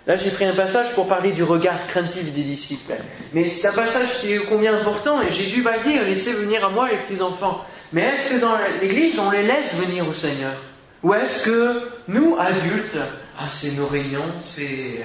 Là, 0.07 0.17
j'ai 0.17 0.31
pris 0.31 0.47
un 0.47 0.55
passage 0.55 0.95
pour 0.95 1.07
parler 1.07 1.31
du 1.31 1.45
regard 1.45 1.87
craintif 1.87 2.33
des 2.33 2.43
disciples. 2.43 2.95
Mais 3.33 3.47
c'est 3.47 3.69
un 3.69 3.73
passage 3.73 4.21
qui 4.21 4.33
est 4.33 4.39
combien 4.39 4.75
important, 4.75 5.23
et 5.23 5.31
Jésus 5.31 5.63
va 5.63 5.79
dire, 5.79 6.03
laissez 6.03 6.33
venir 6.33 6.65
à 6.65 6.71
moi 6.71 6.89
les 6.89 6.97
petits 6.97 7.23
enfants. 7.23 7.65
Mais 7.93 8.03
est-ce 8.03 8.35
que 8.35 8.41
dans 8.41 8.57
l'église, 8.81 9.19
on 9.19 9.31
les 9.31 9.43
laisse 9.43 9.75
venir 9.75 10.09
au 10.09 10.15
Seigneur? 10.15 10.55
Ou 11.03 11.15
est-ce 11.15 11.47
que 11.47 11.81
nous, 12.09 12.37
adultes, 12.39 12.99
ah, 13.39 13.49
c'est 13.51 13.73
nos 13.73 13.87
réunions, 13.87 14.33
c'est 14.41 15.01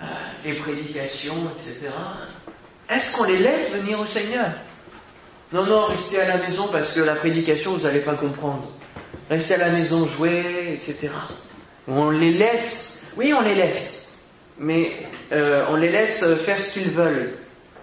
euh, 0.00 0.04
les 0.44 0.54
prédications, 0.54 1.50
etc. 1.56 1.90
Est-ce 2.88 3.16
qu'on 3.16 3.24
les 3.24 3.38
laisse 3.38 3.74
venir 3.74 4.00
au 4.00 4.06
Seigneur? 4.06 4.50
Non, 5.52 5.66
non, 5.66 5.86
restez 5.86 6.20
à 6.20 6.28
la 6.28 6.36
maison 6.38 6.68
parce 6.70 6.94
que 6.94 7.00
la 7.00 7.14
prédication, 7.14 7.72
vous 7.72 7.84
n'allez 7.84 8.00
pas 8.00 8.14
comprendre. 8.14 8.70
Restez 9.28 9.54
à 9.54 9.58
la 9.58 9.70
maison, 9.70 10.06
jouer, 10.06 10.74
etc. 10.74 11.10
On 11.88 12.10
les 12.10 12.32
laisse, 12.32 13.06
oui, 13.16 13.34
on 13.36 13.40
les 13.40 13.54
laisse 13.54 14.02
mais 14.58 14.92
euh, 15.32 15.66
on 15.68 15.76
les 15.76 15.88
laisse 15.88 16.24
faire 16.44 16.60
ce 16.62 16.80
qu'ils 16.80 16.90
veulent. 16.90 17.32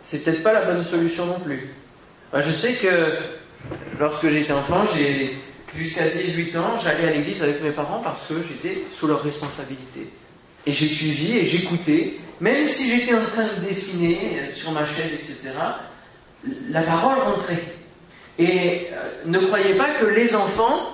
C'est 0.01 0.23
peut-être 0.23 0.43
pas 0.43 0.53
la 0.53 0.65
bonne 0.65 0.85
solution 0.85 1.25
non 1.25 1.39
plus. 1.39 1.69
je 2.33 2.51
sais 2.51 2.73
que 2.73 3.13
lorsque 3.99 4.29
j'étais 4.29 4.53
enfant, 4.53 4.83
j'ai 4.95 5.37
jusqu'à 5.75 6.07
18 6.09 6.55
ans, 6.57 6.79
j'allais 6.81 7.07
à 7.07 7.11
l'église 7.11 7.41
avec 7.43 7.61
mes 7.61 7.71
parents 7.71 8.01
parce 8.03 8.27
que 8.27 8.35
j'étais 8.43 8.83
sous 8.97 9.07
leur 9.07 9.21
responsabilité. 9.21 10.09
Et 10.65 10.73
j'ai 10.73 10.87
suivi 10.87 11.37
et 11.37 11.45
j'écoutais, 11.45 12.13
même 12.41 12.65
si 12.65 12.89
j'étais 12.89 13.15
en 13.15 13.23
train 13.23 13.45
de 13.45 13.65
dessiner 13.67 14.51
sur 14.55 14.71
ma 14.71 14.85
chaise, 14.85 15.13
etc., 15.13 15.51
la 16.69 16.83
parole 16.83 17.17
rentrait. 17.19 17.63
Et 18.37 18.87
euh, 18.93 19.23
ne 19.25 19.39
croyez 19.39 19.73
pas 19.75 19.89
que 19.89 20.05
les 20.05 20.35
enfants, 20.35 20.89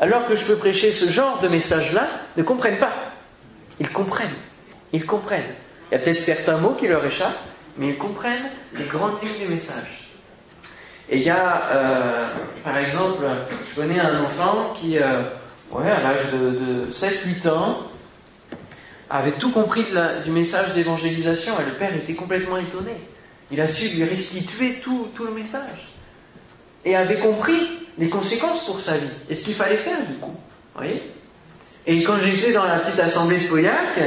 alors 0.00 0.26
que 0.26 0.34
je 0.34 0.44
peux 0.44 0.56
prêcher 0.56 0.92
ce 0.92 1.10
genre 1.10 1.40
de 1.40 1.48
message-là, 1.48 2.08
ne 2.36 2.42
comprennent 2.42 2.78
pas. 2.78 2.94
Ils 3.80 3.90
comprennent. 3.90 4.28
Ils 4.92 5.04
comprennent. 5.04 5.42
Il 5.90 5.94
y 5.94 5.96
a 5.96 6.00
peut-être 6.00 6.20
certains 6.20 6.58
mots 6.58 6.74
qui 6.74 6.88
leur 6.88 7.04
échappent, 7.04 7.38
mais 7.76 7.88
ils 7.88 7.98
comprennent 7.98 8.48
les 8.74 8.84
grandes 8.84 9.22
lignes 9.22 9.46
du 9.46 9.54
message. 9.54 10.07
Et 11.10 11.18
il 11.18 11.22
y 11.22 11.30
a, 11.30 11.70
euh, 11.70 12.28
par 12.62 12.76
exemple, 12.78 13.24
je 13.70 13.80
connais 13.80 13.98
un 13.98 14.24
enfant 14.24 14.74
qui, 14.78 14.98
euh, 14.98 15.22
ouais, 15.70 15.90
à 15.90 16.02
l'âge 16.02 16.30
de, 16.32 16.92
7-8 16.92 17.48
ans, 17.48 17.78
avait 19.08 19.32
tout 19.32 19.50
compris 19.50 19.86
du 20.24 20.30
message 20.30 20.74
d'évangélisation 20.74 21.54
et 21.60 21.64
le 21.64 21.72
père 21.72 21.94
était 21.94 22.12
complètement 22.12 22.58
étonné. 22.58 22.92
Il 23.50 23.60
a 23.60 23.68
su 23.68 23.96
lui 23.96 24.04
restituer 24.04 24.74
tout, 24.82 25.08
tout 25.14 25.24
le 25.24 25.32
message. 25.32 25.88
Et 26.84 26.94
avait 26.94 27.16
compris 27.16 27.58
les 27.96 28.10
conséquences 28.10 28.66
pour 28.66 28.80
sa 28.80 28.98
vie 28.98 29.08
et 29.30 29.34
ce 29.34 29.46
qu'il 29.46 29.54
fallait 29.54 29.78
faire 29.78 30.06
du 30.06 30.14
coup. 30.14 30.36
Vous 30.74 30.82
voyez? 30.82 31.02
Et 31.86 32.02
quand 32.02 32.18
j'étais 32.18 32.52
dans 32.52 32.64
la 32.64 32.80
petite 32.80 33.00
assemblée 33.00 33.38
de 33.38 33.46
Pauillac, 33.48 33.98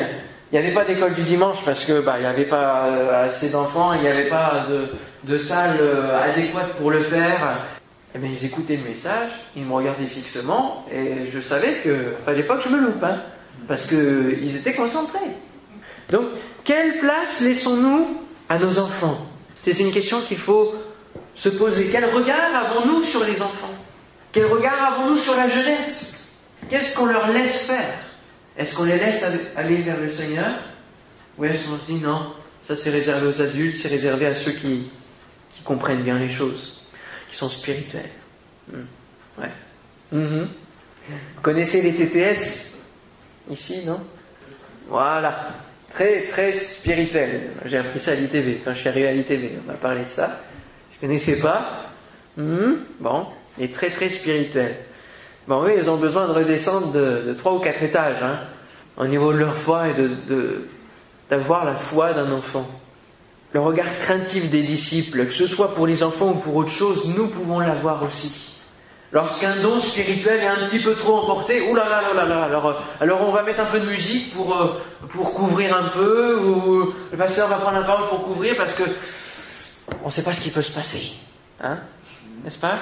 il 0.51 0.59
n'y 0.59 0.65
avait 0.65 0.73
pas 0.73 0.83
d'école 0.83 1.13
du 1.13 1.21
dimanche 1.21 1.63
parce 1.63 1.85
que 1.85 2.01
bah, 2.01 2.15
il 2.17 2.21
n'y 2.21 2.27
avait 2.27 2.45
pas 2.45 2.87
euh, 2.87 3.25
assez 3.27 3.49
d'enfants, 3.49 3.93
il 3.93 4.01
n'y 4.01 4.07
avait 4.07 4.27
pas 4.27 4.65
de, 5.23 5.37
salle 5.37 5.77
euh, 5.79 6.21
adéquate 6.21 6.73
pour 6.73 6.91
le 6.91 7.01
faire. 7.03 7.55
Eh 8.13 8.19
bien, 8.19 8.29
ils 8.29 8.45
écoutaient 8.45 8.75
le 8.75 8.89
message, 8.89 9.29
ils 9.55 9.63
me 9.63 9.73
regardaient 9.73 10.05
fixement, 10.05 10.85
et 10.91 11.31
je 11.33 11.39
savais 11.39 11.75
que 11.81 12.15
fallait 12.25 12.43
pas 12.43 12.57
que 12.57 12.63
je 12.63 12.75
me 12.75 12.81
loupe, 12.81 13.01
hein, 13.01 13.15
parce 13.69 13.87
qu'ils 13.87 14.53
étaient 14.53 14.73
concentrés. 14.73 15.19
Donc, 16.09 16.25
quelle 16.65 16.97
place 16.99 17.39
laissons-nous 17.39 18.21
à 18.49 18.59
nos 18.59 18.77
enfants? 18.77 19.25
C'est 19.61 19.79
une 19.79 19.93
question 19.93 20.19
qu'il 20.19 20.39
faut 20.39 20.75
se 21.33 21.47
poser. 21.47 21.87
Quel 21.89 22.03
regard 22.03 22.53
avons-nous 22.53 23.03
sur 23.03 23.23
les 23.23 23.41
enfants? 23.41 23.73
Quel 24.33 24.47
regard 24.47 24.97
avons-nous 24.97 25.17
sur 25.17 25.35
la 25.37 25.47
jeunesse? 25.47 26.33
Qu'est-ce 26.67 26.97
qu'on 26.97 27.05
leur 27.05 27.29
laisse 27.29 27.67
faire? 27.67 28.10
Est-ce 28.57 28.75
qu'on 28.75 28.83
les 28.83 28.97
laisse 28.97 29.25
aller 29.55 29.81
vers 29.81 29.99
le 29.99 30.09
Seigneur? 30.11 30.51
Ou 31.37 31.45
est-ce 31.45 31.67
qu'on 31.67 31.77
se 31.77 31.85
dit 31.85 31.99
non, 31.99 32.33
ça 32.61 32.75
c'est 32.75 32.89
réservé 32.89 33.27
aux 33.27 33.41
adultes, 33.41 33.77
c'est 33.81 33.87
réservé 33.87 34.25
à 34.25 34.35
ceux 34.35 34.51
qui, 34.51 34.89
comprennent 35.63 36.01
bien 36.01 36.17
les 36.17 36.31
choses, 36.31 36.81
qui 37.29 37.35
sont 37.35 37.47
spirituels 37.47 38.09
hmm. 38.71 38.79
Ouais. 39.39 39.51
Mhm. 40.11 40.47
Vous 41.09 41.41
connaissez 41.41 41.83
les 41.83 41.93
TTS 41.93 42.71
Ici, 43.49 43.85
non? 43.85 43.99
Voilà. 44.87 45.53
Très, 45.89 46.23
très 46.23 46.53
spirituel. 46.53 47.49
J'ai 47.65 47.77
appris 47.77 47.99
ça 47.99 48.11
à 48.11 48.15
l'ITV. 48.15 48.61
Quand 48.63 48.73
je 48.73 48.79
suis 48.79 48.89
arrivé 48.89 49.07
à 49.07 49.11
l'ITV, 49.11 49.59
on 49.63 49.71
m'a 49.71 49.77
parlé 49.77 50.05
de 50.05 50.09
ça. 50.09 50.39
Je 50.91 50.97
ne 50.97 51.09
connaissais 51.09 51.39
pas. 51.39 51.89
Hmm. 52.37 52.75
Bon. 52.99 53.27
Et 53.59 53.69
très, 53.69 53.89
très 53.89 54.09
spirituel. 54.09 54.75
Bon, 55.47 55.63
oui, 55.63 55.71
ils 55.77 55.89
ont 55.89 55.97
besoin 55.97 56.27
de 56.27 56.33
redescendre 56.33 56.91
de, 56.91 57.33
trois 57.37 57.53
ou 57.53 57.59
quatre 57.59 57.81
étages, 57.81 58.21
hein, 58.21 58.37
au 58.97 59.07
niveau 59.07 59.33
de 59.33 59.39
leur 59.39 59.55
foi 59.55 59.89
et 59.89 59.93
de, 59.93 60.67
d'avoir 61.29 61.65
la 61.65 61.75
foi 61.75 62.13
d'un 62.13 62.31
enfant. 62.31 62.67
Le 63.53 63.59
regard 63.59 63.87
craintif 64.03 64.49
des 64.49 64.61
disciples, 64.61 65.25
que 65.25 65.33
ce 65.33 65.47
soit 65.47 65.73
pour 65.73 65.87
les 65.87 66.03
enfants 66.03 66.29
ou 66.29 66.35
pour 66.35 66.55
autre 66.55 66.69
chose, 66.69 67.07
nous 67.17 67.27
pouvons 67.27 67.59
l'avoir 67.59 68.03
aussi. 68.03 68.51
Lorsqu'un 69.11 69.57
don 69.57 69.77
spirituel 69.79 70.39
est 70.39 70.47
un 70.47 70.67
petit 70.67 70.79
peu 70.79 70.95
trop 70.95 71.17
emporté, 71.17 71.69
oulala, 71.69 72.13
là 72.13 72.43
alors, 72.43 72.81
alors 73.01 73.21
on 73.27 73.31
va 73.33 73.43
mettre 73.43 73.59
un 73.59 73.65
peu 73.65 73.81
de 73.81 73.87
musique 73.87 74.33
pour, 74.33 74.55
euh, 74.55 74.81
pour 75.09 75.33
couvrir 75.33 75.75
un 75.75 75.89
peu, 75.89 76.39
ou 76.39 76.93
le 77.11 77.17
pasteur 77.17 77.49
va 77.49 77.57
prendre 77.57 77.79
la 77.79 77.85
parole 77.85 78.07
pour 78.07 78.23
couvrir 78.23 78.55
parce 78.55 78.73
que 78.73 78.83
on 80.03 80.05
ne 80.05 80.11
sait 80.11 80.23
pas 80.23 80.33
ce 80.33 80.39
qui 80.39 80.49
peut 80.49 80.61
se 80.61 80.71
passer. 80.71 81.11
Hein 81.61 81.79
N'est-ce 82.43 82.57
pas? 82.59 82.77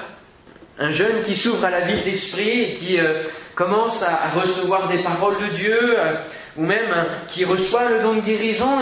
Un 0.80 0.90
jeune 0.90 1.22
qui 1.24 1.36
s'ouvre 1.36 1.66
à 1.66 1.70
la 1.70 1.80
vie 1.80 2.00
de 2.00 2.06
l'esprit 2.06 2.62
et 2.62 2.74
qui 2.74 2.98
euh, 2.98 3.24
commence 3.54 4.02
à, 4.02 4.30
recevoir 4.30 4.88
des 4.88 5.02
paroles 5.02 5.36
de 5.38 5.54
Dieu, 5.54 5.78
euh, 5.78 6.14
ou 6.56 6.62
même 6.62 6.90
hein, 6.94 7.04
qui 7.28 7.44
reçoit 7.44 7.90
le 7.90 8.00
don 8.00 8.14
de 8.14 8.20
guérison 8.20 8.80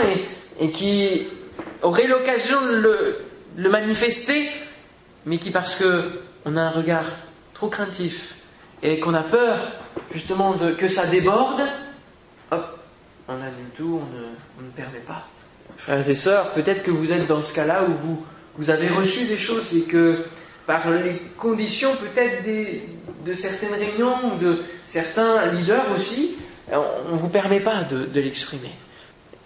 et, 0.59 0.69
qui 0.69 1.27
aurait 1.81 2.07
l'occasion 2.07 2.61
de 2.61 3.17
le, 3.57 3.69
manifester, 3.69 4.49
mais 5.25 5.37
qui 5.37 5.51
parce 5.51 5.75
qu'on 5.75 6.55
a 6.55 6.61
un 6.61 6.69
regard 6.69 7.05
trop 7.53 7.67
craintif 7.67 8.35
et 8.81 8.99
qu'on 9.01 9.13
a 9.13 9.23
peur 9.23 9.59
justement 10.13 10.53
de, 10.53 10.71
que 10.71 10.87
ça 10.87 11.05
déborde, 11.05 11.61
hop, 12.51 12.79
on 13.27 13.33
annule 13.33 13.71
tout, 13.75 14.01
on 14.01 14.15
ne, 14.15 14.23
on 14.57 14.65
ne 14.65 14.71
permet 14.71 14.99
pas. 14.99 15.27
Frères 15.77 16.09
et 16.09 16.15
sœurs, 16.15 16.53
peut-être 16.53 16.83
que 16.83 16.91
vous 16.91 17.11
êtes 17.11 17.27
dans 17.27 17.41
ce 17.41 17.53
cas-là 17.53 17.83
où 17.83 18.23
vous 18.57 18.69
avez 18.69 18.87
reçu 18.87 19.25
des 19.25 19.37
choses 19.37 19.75
et 19.75 19.83
que 19.83 20.25
par 20.69 20.91
les 20.91 21.19
conditions 21.35 21.89
peut-être 21.95 22.43
de 23.25 23.33
certaines 23.33 23.73
réunions 23.73 24.35
ou 24.35 24.37
de 24.37 24.63
certains 24.85 25.51
leaders 25.53 25.85
aussi, 25.95 26.37
on 26.71 27.13
ne 27.13 27.17
vous 27.17 27.29
permet 27.29 27.59
pas 27.59 27.85
de, 27.85 28.19
l'exprimer. 28.19 28.69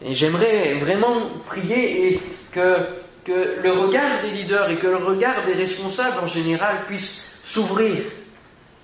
Et 0.01 0.13
j'aimerais 0.15 0.73
vraiment 0.73 1.15
prier 1.45 2.07
et 2.07 2.21
que 2.51 2.75
que 3.23 3.61
le 3.63 3.71
regard 3.71 4.21
des 4.21 4.31
leaders 4.31 4.69
et 4.69 4.75
que 4.75 4.87
le 4.87 4.97
regard 4.97 5.45
des 5.45 5.53
responsables 5.53 6.19
en 6.21 6.27
général 6.27 6.83
puisse 6.87 7.39
s'ouvrir 7.45 8.03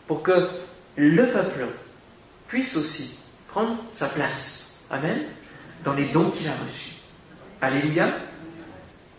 pour 0.08 0.24
que 0.24 0.48
le 0.96 1.26
peuple 1.26 1.68
puisse 2.48 2.78
aussi 2.78 3.20
prendre 3.50 3.76
sa 3.92 4.08
place. 4.08 4.86
Amen. 4.90 5.24
Dans 5.84 5.92
les 5.92 6.06
dons 6.06 6.30
qu'il 6.30 6.48
a 6.48 6.54
reçus. 6.66 7.02
Alléluia. 7.60 8.08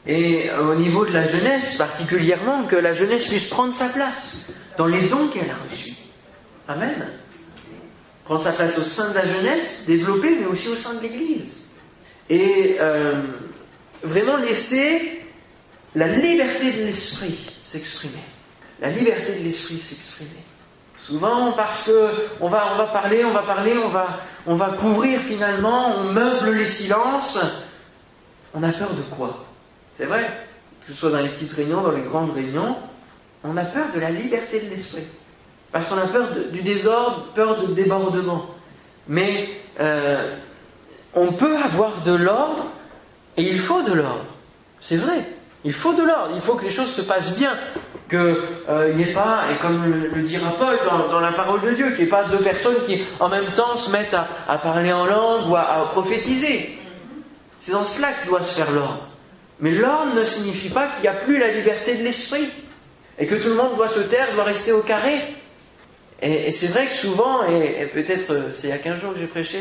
Et 0.07 0.50
au 0.50 0.75
niveau 0.76 1.04
de 1.04 1.12
la 1.12 1.26
jeunesse, 1.26 1.76
particulièrement, 1.76 2.64
que 2.64 2.76
la 2.76 2.95
jeunesse 2.95 3.28
puisse 3.28 3.49
prendre 3.49 3.75
sa 3.75 3.88
place 3.88 4.50
dans 4.78 4.87
les 4.87 5.09
dons 5.09 5.28
qu'elle 5.28 5.50
a 5.50 5.71
reçus. 5.71 5.95
Amen. 6.69 7.07
Prendre 8.25 8.42
sa 8.42 8.52
place 8.52 8.78
au 8.78 8.83
sein 8.83 9.11
de 9.11 9.14
la 9.16 9.26
jeunesse, 9.26 9.85
développer, 9.87 10.37
mais 10.40 10.47
aussi 10.47 10.69
au 10.69 10.76
sein 10.76 10.95
de 10.95 11.02
l'Église. 11.02 11.66
Et 12.30 12.76
euh, 12.80 13.23
vraiment 14.02 14.37
laisser 14.37 15.23
la 15.95 16.09
liberté 16.09 16.73
de 16.73 16.85
l'esprit 16.87 17.38
s'exprimer. 17.61 18.23
La 18.80 18.90
liberté 18.90 19.35
de 19.35 19.45
l'esprit 19.45 19.78
s'exprimer. 19.78 20.30
Souvent 21.04 21.52
parce 21.52 21.87
que 21.87 22.28
on 22.40 22.49
va, 22.49 22.88
parler, 22.92 23.25
on 23.25 23.33
va 23.33 23.42
parler, 23.42 23.75
on 24.47 24.54
va 24.54 24.71
couvrir 24.78 25.21
finalement, 25.21 25.97
on 25.97 26.12
meuble 26.12 26.52
les 26.52 26.66
silences. 26.66 27.38
On 28.54 28.62
a 28.62 28.73
peur 28.73 28.95
de 28.95 29.02
quoi? 29.02 29.50
C'est 30.00 30.07
vrai, 30.07 30.30
que 30.87 30.95
ce 30.95 30.99
soit 30.99 31.11
dans 31.11 31.19
les 31.19 31.28
petites 31.28 31.52
réunions, 31.52 31.83
dans 31.83 31.90
les 31.90 32.00
grandes 32.00 32.33
réunions, 32.33 32.75
on 33.45 33.54
a 33.59 33.64
peur 33.64 33.88
de 33.95 34.00
la 34.00 34.09
liberté 34.09 34.59
de 34.59 34.71
l'esprit. 34.71 35.02
Parce 35.73 35.88
qu'on 35.88 35.99
a 35.99 36.07
peur 36.07 36.28
du 36.50 36.62
désordre, 36.62 37.26
peur 37.35 37.61
de 37.61 37.75
débordement. 37.75 38.47
Mais 39.09 39.47
euh, 39.78 40.37
on 41.12 41.33
peut 41.33 41.54
avoir 41.54 42.00
de 42.02 42.12
l'ordre 42.12 42.64
et 43.37 43.42
il 43.42 43.59
faut 43.59 43.83
de 43.83 43.92
l'ordre. 43.92 44.25
C'est 44.80 44.97
vrai. 44.97 45.23
Il 45.64 45.75
faut 45.75 45.92
de 45.92 46.02
l'ordre. 46.02 46.33
Il 46.35 46.40
faut 46.40 46.54
que 46.54 46.64
les 46.64 46.71
choses 46.71 46.90
se 46.90 47.02
passent 47.02 47.37
bien. 47.37 47.52
Qu'il 48.09 48.19
euh, 48.19 48.95
n'y 48.95 49.02
ait 49.02 49.12
pas, 49.12 49.52
et 49.52 49.57
comme 49.57 49.85
le, 49.85 50.23
dira 50.23 50.50
Paul 50.59 50.78
dans, 51.11 51.21
la 51.21 51.33
parole 51.33 51.61
de 51.61 51.73
Dieu, 51.73 51.90
qu'il 51.90 51.99
n'y 51.99 52.04
ait 52.04 52.07
pas 52.07 52.25
deux 52.25 52.38
personnes 52.38 52.87
qui 52.87 53.02
en 53.21 53.28
même 53.28 53.45
temps 53.54 53.76
se 53.76 53.90
mettent 53.90 54.16
à, 54.49 54.57
parler 54.57 54.95
en 54.95 55.04
langue 55.04 55.50
ou 55.50 55.57
à, 55.57 55.90
prophétiser. 55.92 56.78
C'est 57.61 57.73
dans 57.73 57.85
cela 57.85 58.12
que 58.14 58.28
doit 58.28 58.42
se 58.42 58.54
faire 58.54 58.71
l'ordre. 58.73 59.10
Mais 59.61 59.73
l'ordre 59.73 60.14
ne 60.14 60.25
signifie 60.25 60.71
pas 60.71 60.88
qu'il 60.88 61.02
n'y 61.02 61.09
a 61.09 61.21
plus 61.21 61.38
la 61.38 61.52
liberté 61.52 61.95
de 61.97 62.02
l'esprit. 62.02 62.49
Et 63.19 63.26
que 63.26 63.35
tout 63.35 63.49
le 63.49 63.55
monde 63.55 63.76
doit 63.76 63.88
se 63.88 64.00
taire, 64.00 64.33
doit 64.35 64.45
rester 64.45 64.73
au 64.73 64.81
carré. 64.81 65.19
Et, 66.23 66.50
c'est 66.52 66.69
vrai 66.69 66.87
que 66.87 66.93
souvent, 66.93 67.47
et, 67.47 67.87
peut-être 67.93 68.33
euh, 68.33 68.50
c'est 68.52 68.69
il 68.69 68.71
y 68.71 68.75
a 68.75 68.79
15 68.79 69.00
jours 69.00 69.14
que 69.14 69.21
j'ai 69.21 69.26
prêché, 69.26 69.59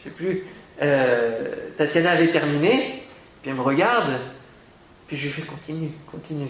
je 0.00 0.04
sais 0.04 0.14
plus, 0.14 0.44
euh, 0.82 1.54
Tatiana 1.76 2.12
avait 2.12 2.28
terminé, 2.28 3.04
puis 3.42 3.50
elle 3.50 3.56
me 3.56 3.62
regarde, 3.62 4.12
puis 5.08 5.16
je 5.16 5.24
lui 5.24 5.30
fais 5.30 5.42
continue, 5.42 5.90
continue. 6.10 6.48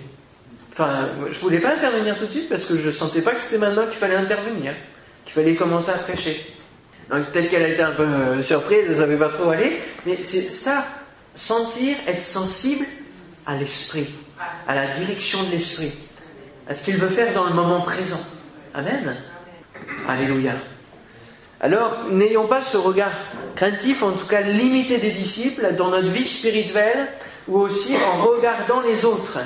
Enfin, 0.72 1.08
je 1.32 1.38
voulais 1.38 1.58
pas 1.58 1.72
intervenir 1.72 2.16
tout 2.16 2.26
de 2.26 2.30
suite 2.30 2.48
parce 2.48 2.64
que 2.64 2.76
je 2.76 2.90
sentais 2.90 3.22
pas 3.22 3.32
que 3.32 3.40
c'était 3.40 3.58
maintenant 3.58 3.86
qu'il 3.86 3.96
fallait 3.96 4.16
intervenir, 4.16 4.74
qu'il 5.24 5.34
fallait 5.34 5.54
commencer 5.54 5.90
à 5.90 5.98
prêcher. 5.98 6.46
Donc 7.10 7.32
peut-être 7.32 7.50
qu'elle 7.50 7.62
a 7.62 7.68
été 7.68 7.82
un 7.82 7.92
peu 7.92 8.04
euh, 8.04 8.42
surprise, 8.42 8.86
elle 8.88 8.96
savait 8.96 9.16
pas 9.16 9.30
trop 9.30 9.50
aller, 9.50 9.78
mais 10.06 10.16
c'est 10.22 10.50
ça, 10.50 10.84
sentir, 11.40 11.96
être 12.06 12.22
sensible 12.22 12.86
à 13.46 13.56
l'esprit, 13.56 14.08
à 14.68 14.74
la 14.74 14.86
direction 14.88 15.42
de 15.44 15.50
l'esprit, 15.52 15.92
à 16.68 16.74
ce 16.74 16.84
qu'il 16.84 16.96
veut 16.96 17.08
faire 17.08 17.32
dans 17.32 17.44
le 17.44 17.54
moment 17.54 17.80
présent. 17.80 18.20
Amen. 18.74 19.16
Alléluia. 20.06 20.52
Alors, 21.60 22.06
n'ayons 22.10 22.46
pas 22.46 22.62
ce 22.62 22.76
regard 22.76 23.12
craintif, 23.56 24.02
en 24.02 24.12
tout 24.12 24.26
cas 24.26 24.40
limité 24.40 24.98
des 24.98 25.12
disciples 25.12 25.74
dans 25.76 25.88
notre 25.88 26.08
vie 26.08 26.26
spirituelle 26.26 27.08
ou 27.48 27.58
aussi 27.58 27.96
en 27.96 28.22
regardant 28.24 28.80
les 28.80 29.04
autres. 29.04 29.38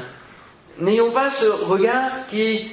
N'ayons 0.79 1.11
pas 1.11 1.31
ce 1.31 1.47
regard 1.47 2.27
qui 2.29 2.73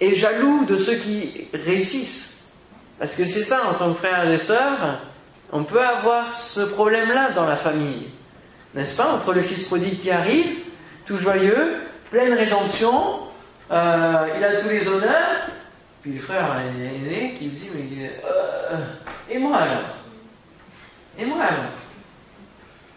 est 0.00 0.14
jaloux 0.14 0.64
de 0.66 0.76
ceux 0.76 0.96
qui 0.96 1.48
réussissent. 1.52 2.48
Parce 2.98 3.14
que 3.14 3.24
c'est 3.24 3.44
ça, 3.44 3.62
en 3.70 3.74
tant 3.74 3.92
que 3.92 3.98
frère 3.98 4.30
et 4.30 4.38
sœur, 4.38 5.00
on 5.52 5.64
peut 5.64 5.84
avoir 5.84 6.32
ce 6.32 6.60
problème-là 6.60 7.30
dans 7.30 7.46
la 7.46 7.56
famille. 7.56 8.08
N'est-ce 8.76 8.98
pas 8.98 9.14
Entre 9.14 9.32
le 9.32 9.40
fils 9.40 9.66
prodigue 9.66 9.98
qui 10.02 10.10
arrive, 10.10 10.58
tout 11.06 11.16
joyeux, 11.16 11.76
pleine 12.10 12.34
rédemption, 12.34 13.20
euh, 13.70 14.28
il 14.36 14.44
a 14.44 14.60
tous 14.60 14.68
les 14.68 14.86
honneurs, 14.86 15.48
puis 16.02 16.12
le 16.12 16.20
frère 16.20 16.60
aîné 16.60 17.34
qui 17.38 17.48
se 17.48 17.54
dit, 17.54 17.70
mais 17.74 18.12
euh, 18.22 18.76
et 19.30 19.38
moi 19.38 19.56
alors? 19.56 19.96
Et 21.18 21.24
moi 21.24 21.38
alors? 21.42 21.72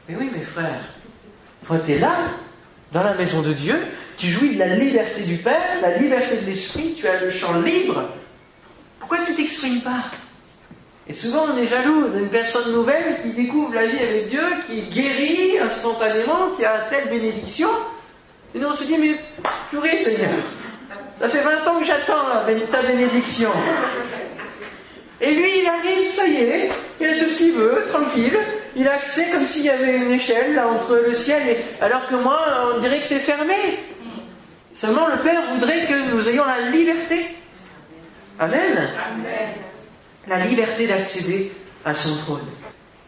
Mais 0.10 0.16
oui, 0.20 0.30
mes 0.36 0.44
frères, 0.44 0.84
toi 1.66 1.78
tu 1.86 1.94
es 1.94 2.00
là, 2.00 2.14
dans 2.92 3.04
la 3.04 3.14
maison 3.14 3.42
de 3.42 3.54
Dieu, 3.54 3.82
tu 4.18 4.28
jouis 4.28 4.56
de 4.56 4.60
la 4.60 4.76
liberté 4.76 5.22
du 5.22 5.38
Père, 5.38 5.80
la 5.82 5.98
liberté 5.98 6.36
de 6.42 6.46
l'Esprit, 6.46 6.94
tu 6.98 7.08
as 7.08 7.22
le 7.22 7.32
champ 7.32 7.62
libre. 7.62 8.04
Pourquoi 9.00 9.20
tu 9.26 9.34
t'exprimes 9.34 9.80
pas? 9.80 10.04
Et 11.10 11.14
souvent 11.14 11.48
on 11.52 11.58
est 11.58 11.66
jaloux 11.66 12.08
d'une 12.10 12.30
personne 12.30 12.72
nouvelle 12.72 13.18
qui 13.24 13.30
découvre 13.30 13.74
la 13.74 13.88
vie 13.88 13.98
avec 13.98 14.30
Dieu, 14.30 14.44
qui 14.68 14.82
guérit 14.82 15.58
instantanément, 15.60 16.52
qui 16.56 16.64
a 16.64 16.86
telle 16.90 17.10
bénédiction. 17.10 17.70
Et 18.54 18.60
nous 18.60 18.68
on 18.68 18.76
se 18.76 18.84
dit, 18.84 18.96
mais 19.00 19.16
purée 19.72 19.98
Seigneur, 19.98 20.30
ça 21.20 21.28
fait 21.28 21.42
20 21.42 21.68
ans 21.68 21.80
que 21.80 21.86
j'attends 21.86 22.46
ta 22.72 22.82
bénédiction. 22.84 23.50
Et 25.22 25.34
lui, 25.34 25.52
il 25.60 25.68
arrive, 25.68 26.14
ça 26.16 26.28
y 26.28 26.44
est, 26.44 26.70
il 27.02 27.08
a 27.08 27.20
tout 27.20 27.26
ce 27.26 27.38
qu'il 27.38 27.52
veut, 27.54 27.86
tranquille. 27.92 28.40
Il 28.76 28.88
a 28.88 28.94
accès 28.94 29.30
comme 29.32 29.46
s'il 29.46 29.66
y 29.66 29.70
avait 29.70 29.98
une 29.98 30.12
échelle 30.12 30.56
là, 30.56 30.68
entre 30.68 30.96
le 30.96 31.14
ciel 31.14 31.42
et... 31.48 31.58
Alors 31.84 32.08
que 32.08 32.16
moi, 32.16 32.40
on 32.74 32.80
dirait 32.80 33.00
que 33.00 33.08
c'est 33.08 33.20
fermé. 33.20 33.56
Seulement, 34.74 35.08
le 35.08 35.18
Père 35.18 35.42
voudrait 35.54 35.82
que 35.82 36.14
nous 36.14 36.26
ayons 36.30 36.46
la 36.46 36.70
liberté. 36.70 37.36
Amen. 38.40 38.88
La 40.30 40.46
liberté 40.46 40.88
d'accéder 40.88 41.52
à 41.84 41.94
son 41.94 42.16
trône. 42.18 42.46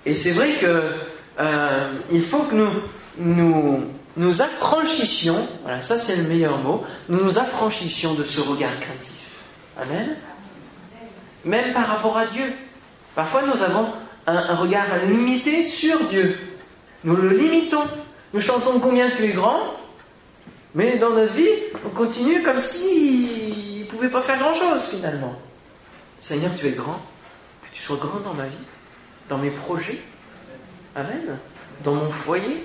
Et 0.05 0.15
c'est 0.15 0.31
vrai 0.31 0.49
que 0.59 0.93
euh, 1.39 1.93
il 2.11 2.25
faut 2.25 2.39
que 2.39 2.55
nous, 2.55 2.71
nous 3.17 3.83
nous 4.17 4.41
affranchissions, 4.41 5.47
voilà, 5.63 5.81
ça 5.81 5.97
c'est 5.97 6.17
le 6.17 6.23
meilleur 6.23 6.57
mot, 6.57 6.83
nous 7.07 7.23
nous 7.23 7.39
affranchissions 7.39 8.13
de 8.13 8.23
ce 8.23 8.41
regard 8.41 8.77
craintif. 8.79 9.37
Amen. 9.79 10.17
Même 11.45 11.73
par 11.73 11.87
rapport 11.87 12.17
à 12.17 12.25
Dieu. 12.25 12.51
Parfois 13.15 13.43
nous 13.43 13.61
avons 13.61 13.87
un, 14.27 14.55
regard 14.55 14.87
limité 15.07 15.65
sur 15.65 15.99
Dieu. 16.05 16.37
Nous 17.03 17.15
le 17.15 17.37
limitons. 17.37 17.85
Nous 18.33 18.41
chantons 18.41 18.79
combien 18.79 19.09
tu 19.09 19.23
es 19.25 19.33
grand, 19.33 19.59
mais 20.73 20.97
dans 20.97 21.09
notre 21.09 21.33
vie, 21.33 21.49
on 21.85 21.89
continue 21.89 22.41
comme 22.43 22.61
s'il 22.61 23.81
ne 23.81 23.85
pouvait 23.85 24.09
pas 24.09 24.21
faire 24.21 24.39
grand-chose 24.39 24.81
finalement. 24.89 25.35
Seigneur, 26.21 26.51
tu 26.57 26.67
es 26.67 26.71
grand, 26.71 27.01
tu 27.81 27.87
sois 27.87 27.97
grand 27.97 28.19
dans 28.19 28.35
ma 28.35 28.45
vie, 28.45 28.65
dans 29.27 29.39
mes 29.39 29.49
projets. 29.49 29.99
Amen. 30.95 31.39
Dans 31.83 31.95
mon 31.95 32.11
foyer, 32.11 32.63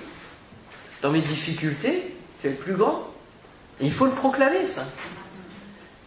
dans 1.01 1.09
mes 1.09 1.21
difficultés, 1.21 2.15
tu 2.39 2.47
es 2.47 2.51
le 2.51 2.55
plus 2.55 2.75
grand. 2.75 3.11
il 3.81 3.91
faut 3.91 4.05
le 4.05 4.11
proclamer, 4.11 4.67
ça. 4.67 4.85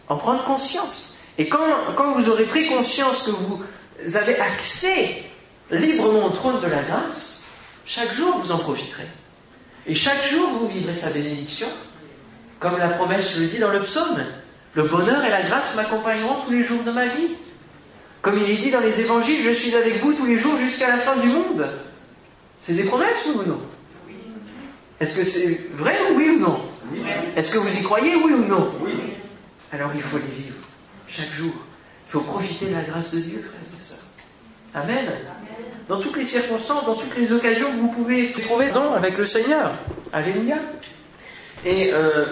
En 0.07 0.15
prendre 0.15 0.45
conscience. 0.45 1.17
Et 1.37 1.49
quand, 1.49 1.59
quand 1.97 2.13
vous 2.13 2.29
aurez 2.29 2.45
pris 2.45 2.67
conscience 2.67 3.25
que 3.25 3.31
vous 3.31 4.15
avez 4.15 4.39
accès 4.39 5.23
librement 5.69 6.27
au 6.27 6.29
trône 6.29 6.61
de 6.61 6.67
la 6.67 6.81
grâce, 6.81 7.43
chaque 7.85 8.13
jour 8.13 8.37
vous 8.37 8.53
en 8.53 8.59
profiterez. 8.59 9.07
Et 9.87 9.95
chaque 9.95 10.25
jour 10.29 10.51
vous 10.51 10.69
vivrez 10.69 10.95
sa 10.95 11.09
bénédiction, 11.09 11.67
comme 12.61 12.77
la 12.77 12.89
promesse 12.89 13.37
le 13.37 13.47
dit 13.47 13.59
dans 13.59 13.71
le 13.71 13.81
psaume. 13.81 14.23
Le 14.73 14.83
bonheur 14.83 15.21
et 15.25 15.29
la 15.29 15.41
grâce 15.41 15.75
m'accompagneront 15.75 16.45
tous 16.45 16.51
les 16.51 16.63
jours 16.63 16.83
de 16.83 16.91
ma 16.91 17.07
vie. 17.07 17.27
Comme 18.21 18.37
il 18.37 18.49
est 18.49 18.57
dit 18.57 18.71
dans 18.71 18.79
les 18.79 18.99
évangiles, 19.01 19.41
je 19.43 19.51
suis 19.51 19.75
avec 19.75 20.03
vous 20.03 20.13
tous 20.13 20.25
les 20.25 20.37
jours 20.37 20.55
jusqu'à 20.57 20.89
la 20.89 20.97
fin 20.97 21.17
du 21.17 21.27
monde. 21.27 21.67
C'est 22.59 22.73
des 22.73 22.83
promesses 22.83 23.25
ou 23.33 23.43
non 23.47 23.61
est-ce 25.01 25.17
que 25.17 25.23
c'est 25.23 25.59
vrai, 25.73 25.97
oui 26.15 26.29
ou 26.29 26.39
non 26.39 26.59
Est-ce 27.35 27.51
que 27.51 27.57
vous 27.57 27.75
y 27.75 27.81
croyez, 27.81 28.15
oui 28.17 28.33
ou 28.33 28.45
non 28.45 28.71
Oui. 28.81 28.91
Alors 29.71 29.89
il 29.95 30.01
faut 30.01 30.17
les 30.17 30.43
vivre 30.43 30.57
chaque 31.07 31.31
jour. 31.31 31.51
Il 32.07 32.11
faut 32.11 32.19
profiter 32.19 32.67
de 32.67 32.75
la 32.75 32.83
grâce 32.83 33.15
de 33.15 33.19
Dieu, 33.21 33.39
frères 33.41 33.61
et 33.63 33.81
sœurs. 33.81 33.97
Amen. 34.75 35.11
Dans 35.87 35.99
toutes 35.99 36.17
les 36.17 36.23
circonstances, 36.23 36.85
dans 36.85 36.93
toutes 36.93 37.17
les 37.17 37.33
occasions 37.33 37.71
que 37.71 37.77
vous 37.77 37.91
pouvez 37.91 38.31
trouver 38.43 38.71
non, 38.71 38.93
avec 38.93 39.17
le 39.17 39.25
Seigneur. 39.25 39.71
Alléluia. 40.13 40.57
Et 41.65 41.91
euh, 41.91 42.25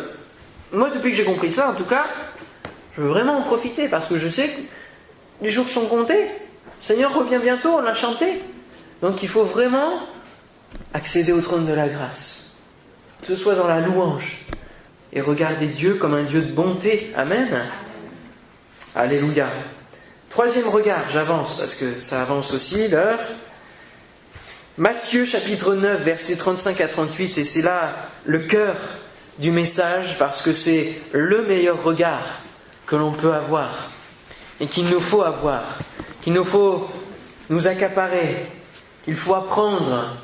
moi, 0.71 0.91
depuis 0.91 1.09
que 1.09 1.17
j'ai 1.17 1.23
compris 1.23 1.51
ça, 1.51 1.71
en 1.71 1.73
tout 1.73 1.85
cas, 1.85 2.05
je 2.95 3.01
veux 3.01 3.09
vraiment 3.09 3.39
en 3.39 3.41
profiter 3.41 3.87
parce 3.87 4.07
que 4.07 4.19
je 4.19 4.27
sais 4.27 4.47
que 4.47 4.61
les 5.41 5.51
jours 5.51 5.67
sont 5.67 5.85
comptés. 5.85 6.23
Le 6.23 6.85
Seigneur 6.85 7.13
revient 7.13 7.39
bientôt, 7.41 7.75
on 7.77 7.81
l'a 7.81 7.93
chanté. 7.93 8.41
Donc 9.01 9.23
il 9.23 9.29
faut 9.29 9.43
vraiment 9.45 9.99
accéder 10.93 11.31
au 11.31 11.41
trône 11.41 11.65
de 11.65 11.73
la 11.73 11.87
grâce 11.87 12.39
que 13.21 13.27
ce 13.27 13.35
soit 13.35 13.55
dans 13.55 13.67
la 13.67 13.81
louange, 13.81 14.45
et 15.11 15.21
regarder 15.21 15.67
Dieu 15.67 15.95
comme 15.95 16.13
un 16.13 16.23
Dieu 16.23 16.41
de 16.41 16.51
bonté. 16.51 17.11
Amen. 17.15 17.47
Alléluia. 18.95 19.47
Troisième 20.29 20.67
regard, 20.67 21.09
j'avance 21.11 21.59
parce 21.59 21.75
que 21.75 21.99
ça 22.01 22.21
avance 22.21 22.53
aussi 22.53 22.87
l'heure. 22.87 23.19
Matthieu 24.77 25.25
chapitre 25.25 25.73
9, 25.73 26.01
versets 26.03 26.37
35 26.37 26.79
à 26.81 26.87
38, 26.87 27.37
et 27.37 27.43
c'est 27.43 27.61
là 27.61 27.95
le 28.25 28.39
cœur 28.39 28.75
du 29.39 29.51
message 29.51 30.17
parce 30.17 30.41
que 30.41 30.53
c'est 30.53 30.93
le 31.11 31.41
meilleur 31.41 31.83
regard 31.83 32.41
que 32.85 32.95
l'on 32.95 33.11
peut 33.11 33.33
avoir 33.33 33.91
et 34.59 34.67
qu'il 34.67 34.85
nous 34.89 34.99
faut 34.99 35.23
avoir, 35.23 35.63
qu'il 36.21 36.33
nous 36.33 36.45
faut 36.45 36.89
nous 37.49 37.67
accaparer, 37.67 38.45
qu'il 39.05 39.15
faut 39.15 39.35
apprendre 39.35 40.17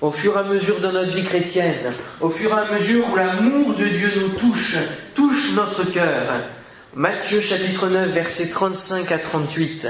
au 0.00 0.10
fur 0.10 0.36
et 0.36 0.40
à 0.40 0.42
mesure 0.42 0.80
de 0.80 0.88
notre 0.88 1.14
vie 1.14 1.24
chrétienne, 1.24 1.94
au 2.20 2.30
fur 2.30 2.50
et 2.50 2.60
à 2.60 2.72
mesure 2.72 3.04
où 3.10 3.16
l'amour 3.16 3.74
de 3.74 3.84
Dieu 3.84 4.12
nous 4.16 4.30
touche, 4.30 4.76
touche 5.14 5.52
notre 5.54 5.84
cœur. 5.84 6.42
Matthieu 6.94 7.40
chapitre 7.40 7.88
9, 7.88 8.10
versets 8.10 8.50
35 8.50 9.12
à 9.12 9.18
38. 9.18 9.86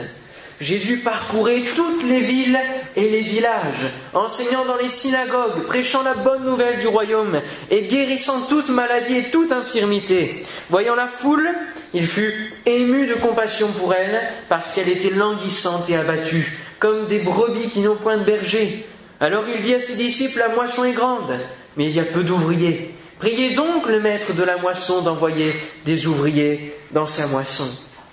Jésus 0.62 0.98
parcourait 0.98 1.62
toutes 1.74 2.04
les 2.04 2.20
villes 2.20 2.58
et 2.94 3.08
les 3.08 3.22
villages, 3.22 3.90
enseignant 4.14 4.64
dans 4.64 4.76
les 4.76 4.88
synagogues, 4.88 5.64
prêchant 5.66 6.04
la 6.04 6.14
bonne 6.14 6.44
nouvelle 6.44 6.78
du 6.78 6.86
royaume 6.86 7.40
et 7.68 7.82
guérissant 7.82 8.42
toute 8.42 8.68
maladie 8.68 9.16
et 9.16 9.30
toute 9.32 9.50
infirmité. 9.50 10.46
Voyant 10.70 10.94
la 10.94 11.08
foule, 11.08 11.50
il 11.94 12.06
fut 12.06 12.54
ému 12.64 13.08
de 13.08 13.14
compassion 13.14 13.66
pour 13.72 13.92
elle 13.92 14.22
parce 14.48 14.72
qu'elle 14.72 14.88
était 14.88 15.10
languissante 15.10 15.90
et 15.90 15.96
abattue, 15.96 16.60
comme 16.78 17.08
des 17.08 17.18
brebis 17.18 17.70
qui 17.70 17.80
n'ont 17.80 17.96
point 17.96 18.18
de 18.18 18.24
berger. 18.24 18.86
Alors 19.18 19.44
il 19.52 19.62
dit 19.62 19.74
à 19.74 19.80
ses 19.80 19.96
disciples, 19.96 20.38
la 20.38 20.54
moisson 20.54 20.84
est 20.84 20.92
grande, 20.92 21.40
mais 21.76 21.86
il 21.86 21.92
y 21.92 22.00
a 22.00 22.04
peu 22.04 22.22
d'ouvriers. 22.22 22.94
Priez 23.18 23.56
donc 23.56 23.88
le 23.88 23.98
maître 23.98 24.32
de 24.32 24.44
la 24.44 24.58
moisson 24.58 25.00
d'envoyer 25.02 25.52
des 25.84 26.06
ouvriers 26.06 26.72
dans 26.92 27.06
sa 27.06 27.26
moisson. 27.26 27.68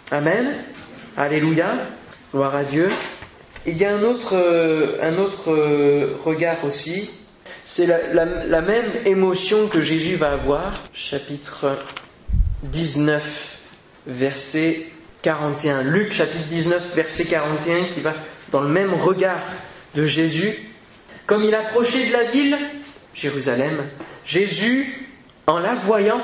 Amen. 0.09 0.51
Alléluia. 1.15 1.75
Gloire 2.31 2.55
à 2.55 2.63
Dieu. 2.63 2.91
Il 3.65 3.75
y 3.75 3.85
a 3.85 3.95
un 3.95 4.03
autre, 4.03 4.35
euh, 4.35 4.97
un 5.01 5.17
autre 5.17 5.51
euh, 5.51 6.15
regard 6.23 6.63
aussi. 6.63 7.09
C'est 7.65 7.87
la, 7.87 8.61
même 8.61 8.85
émotion 9.05 9.67
que 9.67 9.81
Jésus 9.81 10.15
va 10.15 10.33
avoir. 10.33 10.79
Chapitre 10.93 11.75
19, 12.63 13.57
verset 14.05 14.85
41. 15.23 15.81
Luc 15.81 16.13
chapitre 16.13 16.45
19, 16.49 16.95
verset 16.95 17.25
41 17.25 17.85
qui 17.85 17.99
va 17.99 18.13
dans 18.51 18.61
le 18.61 18.69
même 18.69 18.93
regard 18.93 19.41
de 19.95 20.05
Jésus. 20.05 20.53
Comme 21.25 21.43
il 21.43 21.55
approchait 21.55 22.09
de 22.09 22.13
la 22.13 22.23
ville, 22.25 22.57
Jérusalem, 23.15 23.87
Jésus, 24.23 25.09
en 25.47 25.57
la 25.57 25.73
voyant, 25.73 26.21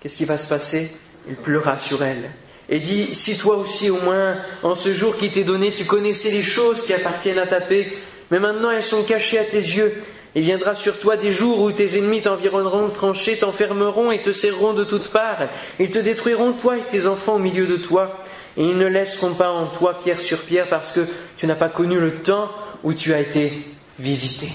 qu'est-ce 0.00 0.16
qui 0.16 0.24
va 0.24 0.38
se 0.38 0.48
passer? 0.48 0.92
Il 1.28 1.34
pleura 1.34 1.78
sur 1.78 2.04
elle 2.04 2.30
et 2.72 2.80
dit, 2.80 3.14
si 3.14 3.36
toi 3.36 3.58
aussi 3.58 3.90
au 3.90 4.00
moins, 4.00 4.36
en 4.62 4.74
ce 4.74 4.94
jour 4.94 5.18
qui 5.18 5.28
t'est 5.28 5.44
donné, 5.44 5.74
tu 5.76 5.84
connaissais 5.84 6.30
les 6.30 6.42
choses 6.42 6.80
qui 6.80 6.94
appartiennent 6.94 7.38
à 7.38 7.46
ta 7.46 7.60
paix, 7.60 7.86
mais 8.30 8.40
maintenant 8.40 8.70
elles 8.70 8.82
sont 8.82 9.02
cachées 9.02 9.38
à 9.38 9.44
tes 9.44 9.58
yeux, 9.58 9.92
il 10.34 10.44
viendra 10.44 10.74
sur 10.74 10.98
toi 10.98 11.18
des 11.18 11.34
jours 11.34 11.60
où 11.60 11.70
tes 11.70 11.98
ennemis 11.98 12.22
t'environneront, 12.22 12.88
tranchés, 12.88 13.36
t'enfermeront 13.36 14.10
et 14.10 14.22
te 14.22 14.32
serreront 14.32 14.72
de 14.72 14.84
toutes 14.84 15.08
parts. 15.08 15.50
Ils 15.78 15.90
te 15.90 15.98
détruiront, 15.98 16.54
toi 16.54 16.78
et 16.78 16.80
tes 16.80 17.06
enfants, 17.06 17.34
au 17.34 17.38
milieu 17.38 17.66
de 17.66 17.76
toi. 17.76 18.18
Et 18.56 18.62
ils 18.62 18.78
ne 18.78 18.86
laisseront 18.86 19.34
pas 19.34 19.50
en 19.50 19.66
toi 19.66 19.98
pierre 20.02 20.22
sur 20.22 20.38
pierre 20.38 20.70
parce 20.70 20.92
que 20.92 21.00
tu 21.36 21.46
n'as 21.46 21.54
pas 21.54 21.68
connu 21.68 22.00
le 22.00 22.14
temps 22.14 22.50
où 22.82 22.94
tu 22.94 23.12
as 23.12 23.20
été 23.20 23.52
visité. 23.98 24.48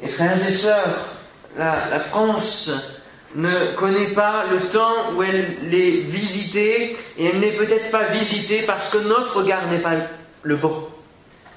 Et 0.00 0.06
frères 0.06 0.36
et 0.36 0.52
sœurs, 0.52 0.94
la, 1.58 1.90
la 1.90 1.98
France 1.98 2.70
ne 3.36 3.74
connaît 3.74 4.14
pas 4.14 4.44
le 4.50 4.60
temps 4.70 5.12
où 5.14 5.22
elle 5.22 5.72
est 5.72 6.08
visitée, 6.08 6.96
et 7.18 7.26
elle 7.26 7.38
n'est 7.38 7.52
peut-être 7.52 7.90
pas 7.90 8.08
visitée 8.08 8.62
parce 8.66 8.90
que 8.90 8.98
notre 9.06 9.36
regard 9.36 9.68
n'est 9.68 9.78
pas 9.78 9.94
le 10.42 10.56
bon. 10.56 10.88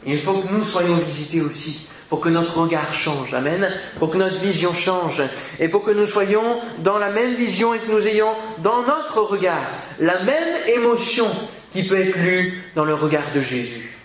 il 0.05 0.21
faut 0.21 0.41
que 0.41 0.51
nous 0.53 0.63
soyons 0.63 0.95
visités 0.95 1.41
aussi, 1.41 1.87
pour 2.09 2.19
que 2.19 2.29
notre 2.29 2.57
regard 2.57 2.93
change, 2.93 3.33
amen, 3.33 3.71
pour 3.97 4.09
que 4.09 4.17
notre 4.17 4.39
vision 4.39 4.73
change, 4.73 5.21
et 5.59 5.69
pour 5.69 5.83
que 5.83 5.91
nous 5.91 6.05
soyons 6.05 6.59
dans 6.79 6.97
la 6.97 7.11
même 7.11 7.35
vision 7.35 7.73
et 7.73 7.79
que 7.79 7.91
nous 7.91 8.05
ayons 8.05 8.33
dans 8.57 8.83
notre 8.83 9.21
regard 9.21 9.63
la 9.99 10.23
même 10.23 10.55
émotion 10.67 11.27
qui 11.71 11.83
peut 11.83 12.01
être 12.01 12.17
lue 12.17 12.63
dans 12.75 12.85
le 12.85 12.93
regard 12.95 13.31
de 13.33 13.41
Jésus. 13.41 13.95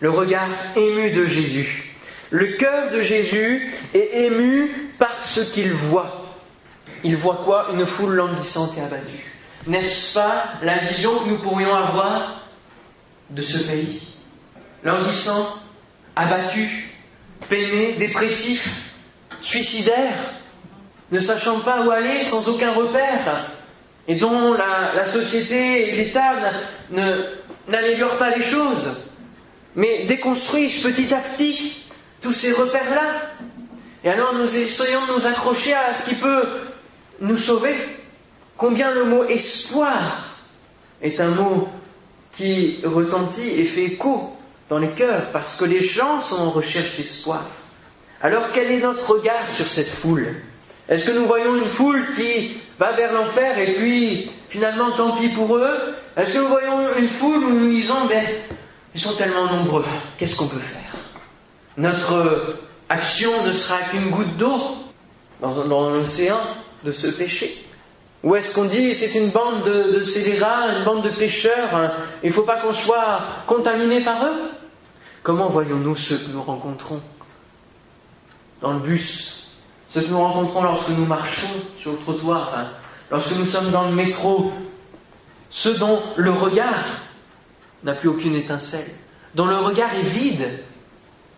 Le 0.00 0.10
regard 0.10 0.48
ému 0.74 1.10
de 1.10 1.24
Jésus. 1.24 1.94
Le 2.30 2.48
cœur 2.48 2.90
de 2.90 3.02
Jésus 3.02 3.72
est 3.94 4.26
ému 4.26 4.68
par 4.98 5.22
ce 5.22 5.40
qu'il 5.40 5.72
voit 5.72 6.15
il 7.04 7.16
voit 7.16 7.42
quoi? 7.44 7.68
Une 7.72 7.86
foule 7.86 8.14
languissante 8.14 8.76
et 8.78 8.82
abattue. 8.82 9.32
N'est-ce 9.66 10.14
pas 10.14 10.44
la 10.62 10.78
vision 10.78 11.10
que 11.18 11.28
nous 11.28 11.38
pourrions 11.38 11.74
avoir 11.74 12.42
de 13.30 13.42
ce 13.42 13.58
pays? 13.70 14.02
Languissant, 14.84 15.48
abattu, 16.14 16.90
peiné, 17.48 17.92
dépressif, 17.92 18.90
suicidaire, 19.40 20.14
ne 21.10 21.20
sachant 21.20 21.60
pas 21.60 21.82
où 21.82 21.90
aller, 21.90 22.22
sans 22.22 22.48
aucun 22.48 22.72
repère, 22.72 23.50
et 24.08 24.14
dont 24.16 24.52
la, 24.52 25.04
société 25.06 25.88
et 25.88 25.96
l'État 25.96 26.34
n'améliorent 27.68 28.18
pas 28.18 28.30
les 28.30 28.42
choses, 28.42 28.96
mais 29.74 30.04
déconstruisent 30.04 30.82
petit 30.82 31.12
à 31.12 31.18
petit 31.18 31.86
tous 32.22 32.32
ces 32.32 32.52
repères-là. 32.52 33.32
Et 34.04 34.10
alors 34.10 34.34
nous 34.34 34.56
essayons 34.56 35.04
de 35.06 35.12
nous 35.12 35.26
accrocher 35.26 35.74
à 35.74 35.92
ce 35.92 36.08
qui 36.08 36.14
peut 36.14 36.44
nous 37.20 37.36
sauver. 37.36 37.74
Combien 38.56 38.90
le 38.92 39.04
mot 39.04 39.24
espoir 39.24 40.24
est 41.02 41.20
un 41.20 41.30
mot 41.30 41.68
qui 42.32 42.80
retentit 42.84 43.60
et 43.60 43.64
fait 43.64 43.84
écho 43.84 44.36
dans 44.68 44.78
les 44.78 44.88
cœurs, 44.88 45.30
parce 45.32 45.56
que 45.56 45.64
les 45.64 45.82
gens 45.82 46.20
sont 46.20 46.36
en 46.36 46.50
recherche 46.50 46.96
d'espoir. 46.96 47.44
Alors 48.20 48.44
quel 48.52 48.70
est 48.70 48.80
notre 48.80 49.10
regard 49.10 49.50
sur 49.50 49.66
cette 49.66 49.88
foule? 49.88 50.34
Est-ce 50.88 51.04
que 51.04 51.16
nous 51.16 51.26
voyons 51.26 51.56
une 51.56 51.68
foule 51.68 52.06
qui 52.14 52.58
va 52.78 52.92
vers 52.92 53.12
l'enfer 53.12 53.58
et 53.58 53.74
puis 53.74 54.30
finalement 54.48 54.92
tant 54.92 55.12
pis 55.12 55.28
pour 55.28 55.56
eux? 55.56 55.94
Est-ce 56.16 56.34
que 56.34 56.38
nous 56.38 56.48
voyons 56.48 56.96
une 56.98 57.08
foule 57.08 57.44
où 57.44 57.50
nous 57.50 57.70
disons 57.70 58.06
ben 58.08 58.24
ils 58.94 59.00
sont 59.00 59.14
tellement 59.14 59.44
nombreux, 59.52 59.84
qu'est-ce 60.16 60.36
qu'on 60.36 60.48
peut 60.48 60.58
faire? 60.58 61.00
Notre 61.76 62.56
action 62.88 63.30
ne 63.44 63.52
sera 63.52 63.78
qu'une 63.90 64.10
goutte 64.10 64.36
d'eau 64.38 64.58
dans 65.40 65.52
l'océan 65.90 66.40
de 66.86 66.92
ce 66.92 67.08
péché. 67.08 67.66
Ou 68.22 68.34
est-ce 68.34 68.54
qu'on 68.54 68.64
dit 68.64 68.94
c'est 68.94 69.14
une 69.14 69.28
bande 69.28 69.64
de, 69.64 70.02
scélérats, 70.04 70.72
une 70.78 70.84
bande 70.84 71.02
de 71.02 71.10
pêcheurs, 71.10 71.74
hein, 71.74 71.92
il 72.22 72.30
ne 72.30 72.34
faut 72.34 72.42
pas 72.42 72.60
qu'on 72.60 72.72
soit 72.72 73.20
contaminé 73.46 74.00
par 74.00 74.24
eux? 74.24 74.50
Comment 75.22 75.48
voyons-nous 75.48 75.96
ceux 75.96 76.16
que 76.16 76.30
nous 76.30 76.42
rencontrons 76.42 77.00
dans 78.62 78.72
le 78.72 78.78
bus, 78.78 79.50
ceux 79.88 80.02
que 80.02 80.08
nous 80.08 80.18
rencontrons 80.18 80.62
lorsque 80.62 80.90
nous 80.90 81.04
marchons 81.04 81.60
sur 81.76 81.92
le 81.92 81.98
trottoir, 81.98 82.54
hein, 82.56 82.68
lorsque 83.10 83.36
nous 83.36 83.44
sommes 83.44 83.70
dans 83.70 83.88
le 83.88 83.94
métro, 83.94 84.52
ceux 85.50 85.74
dont 85.74 86.00
le 86.16 86.30
regard 86.30 86.84
n'a 87.84 87.94
plus 87.94 88.08
aucune 88.08 88.34
étincelle, 88.34 88.90
dont 89.34 89.46
le 89.46 89.58
regard 89.58 89.94
est 89.94 90.08
vide. 90.08 90.48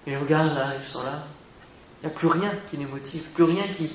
Et 0.06 0.16
regarde 0.16 0.54
là, 0.54 0.72
ils 0.80 0.86
sont 0.86 1.02
là. 1.02 1.24
Il 2.00 2.06
n'y 2.06 2.14
a 2.14 2.16
plus 2.16 2.28
rien 2.28 2.52
qui 2.70 2.76
les 2.76 2.86
motive, 2.86 3.22
plus 3.34 3.44
rien 3.44 3.64
qui, 3.76 3.90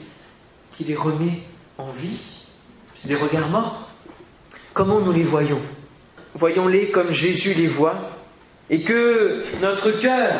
qui 0.78 0.84
les 0.84 0.96
remet 0.96 1.40
en 1.78 1.92
vie. 1.92 2.46
C'est 3.02 3.08
des 3.08 3.16
regards 3.16 3.50
morts. 3.50 3.90
Comment 4.74 5.02
nous 5.02 5.12
les 5.12 5.24
voyons? 5.24 5.62
Voyons-les 6.36 6.90
comme 6.90 7.12
Jésus 7.12 7.54
les 7.54 7.68
voit 7.68 8.10
et 8.70 8.82
que 8.82 9.46
notre 9.62 9.92
cœur 9.92 10.34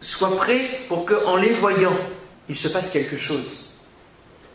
soit 0.00 0.36
prêt 0.36 0.66
pour 0.88 1.06
qu'en 1.06 1.36
les 1.36 1.52
voyant, 1.52 1.96
il 2.48 2.56
se 2.56 2.68
passe 2.68 2.90
quelque 2.90 3.16
chose. 3.16 3.78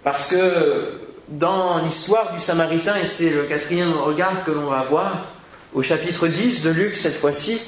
Parce 0.04 0.30
que 0.30 1.02
dans 1.28 1.80
l'histoire 1.80 2.34
du 2.34 2.40
Samaritain, 2.40 2.98
et 2.98 3.08
c'est 3.08 3.32
le 3.32 3.44
quatrième 3.44 3.94
regard 3.94 4.44
que 4.46 4.52
l'on 4.52 4.70
va 4.70 4.84
voir, 4.84 5.26
au 5.74 5.82
chapitre 5.82 6.28
10 6.28 6.64
de 6.64 6.70
Luc 6.70 6.96
cette 6.96 7.16
fois-ci, 7.16 7.60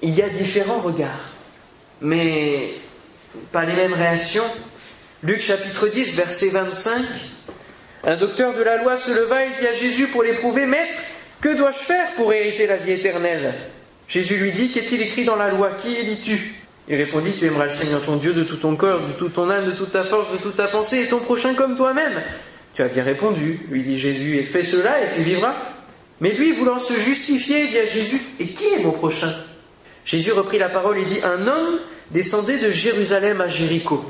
il 0.00 0.14
y 0.14 0.22
a 0.22 0.28
différents 0.28 0.80
regards, 0.80 1.10
mais 2.00 2.72
pas 3.52 3.64
les 3.64 3.74
mêmes 3.74 3.94
réactions, 3.94 4.44
Luc 5.26 5.40
chapitre 5.40 5.88
10, 5.88 6.16
verset 6.16 6.50
25. 6.50 7.02
Un 8.04 8.16
docteur 8.16 8.52
de 8.52 8.62
la 8.62 8.82
loi 8.82 8.98
se 8.98 9.10
leva 9.10 9.42
et 9.42 9.48
dit 9.58 9.66
à 9.66 9.72
Jésus 9.72 10.06
pour 10.08 10.22
l'éprouver, 10.22 10.66
Maître, 10.66 10.98
que 11.40 11.56
dois-je 11.56 11.78
faire 11.78 12.08
pour 12.16 12.30
hériter 12.34 12.66
la 12.66 12.76
vie 12.76 12.92
éternelle? 12.92 13.54
Jésus 14.06 14.36
lui 14.36 14.52
dit, 14.52 14.68
Qu'est-il 14.68 15.00
écrit 15.00 15.24
dans 15.24 15.36
la 15.36 15.50
loi? 15.50 15.70
Qui 15.80 15.94
élis-tu? 15.94 16.56
Il 16.90 16.96
répondit, 16.96 17.32
Tu 17.32 17.46
aimeras 17.46 17.64
le 17.64 17.70
Seigneur 17.70 18.02
ton 18.02 18.16
Dieu 18.16 18.34
de 18.34 18.42
tout 18.42 18.58
ton 18.58 18.76
corps, 18.76 19.00
de 19.00 19.12
toute 19.12 19.32
ton 19.32 19.48
âme, 19.48 19.64
de 19.64 19.72
toute 19.72 19.92
ta 19.92 20.04
force, 20.04 20.30
de 20.30 20.36
toute 20.36 20.56
ta 20.56 20.66
pensée, 20.66 21.04
et 21.04 21.08
ton 21.08 21.20
prochain 21.20 21.54
comme 21.54 21.74
toi-même. 21.74 22.20
Tu 22.74 22.82
as 22.82 22.88
bien 22.88 23.02
répondu, 23.02 23.60
lui 23.70 23.82
dit 23.82 23.98
Jésus, 23.98 24.36
et 24.36 24.42
fais 24.42 24.62
cela 24.62 25.00
et 25.00 25.16
tu 25.16 25.22
vivras. 25.22 25.54
Mais 26.20 26.32
lui, 26.32 26.52
voulant 26.52 26.78
se 26.78 26.92
justifier, 27.00 27.68
dit 27.68 27.78
à 27.78 27.86
Jésus, 27.86 28.20
Et 28.40 28.48
qui 28.48 28.66
est 28.74 28.82
mon 28.82 28.92
prochain? 28.92 29.32
Jésus 30.04 30.32
reprit 30.32 30.58
la 30.58 30.68
parole 30.68 30.98
et 30.98 31.06
dit, 31.06 31.20
Un 31.22 31.46
homme 31.46 31.80
descendait 32.10 32.58
de 32.58 32.70
Jérusalem 32.70 33.40
à 33.40 33.48
Jéricho 33.48 34.04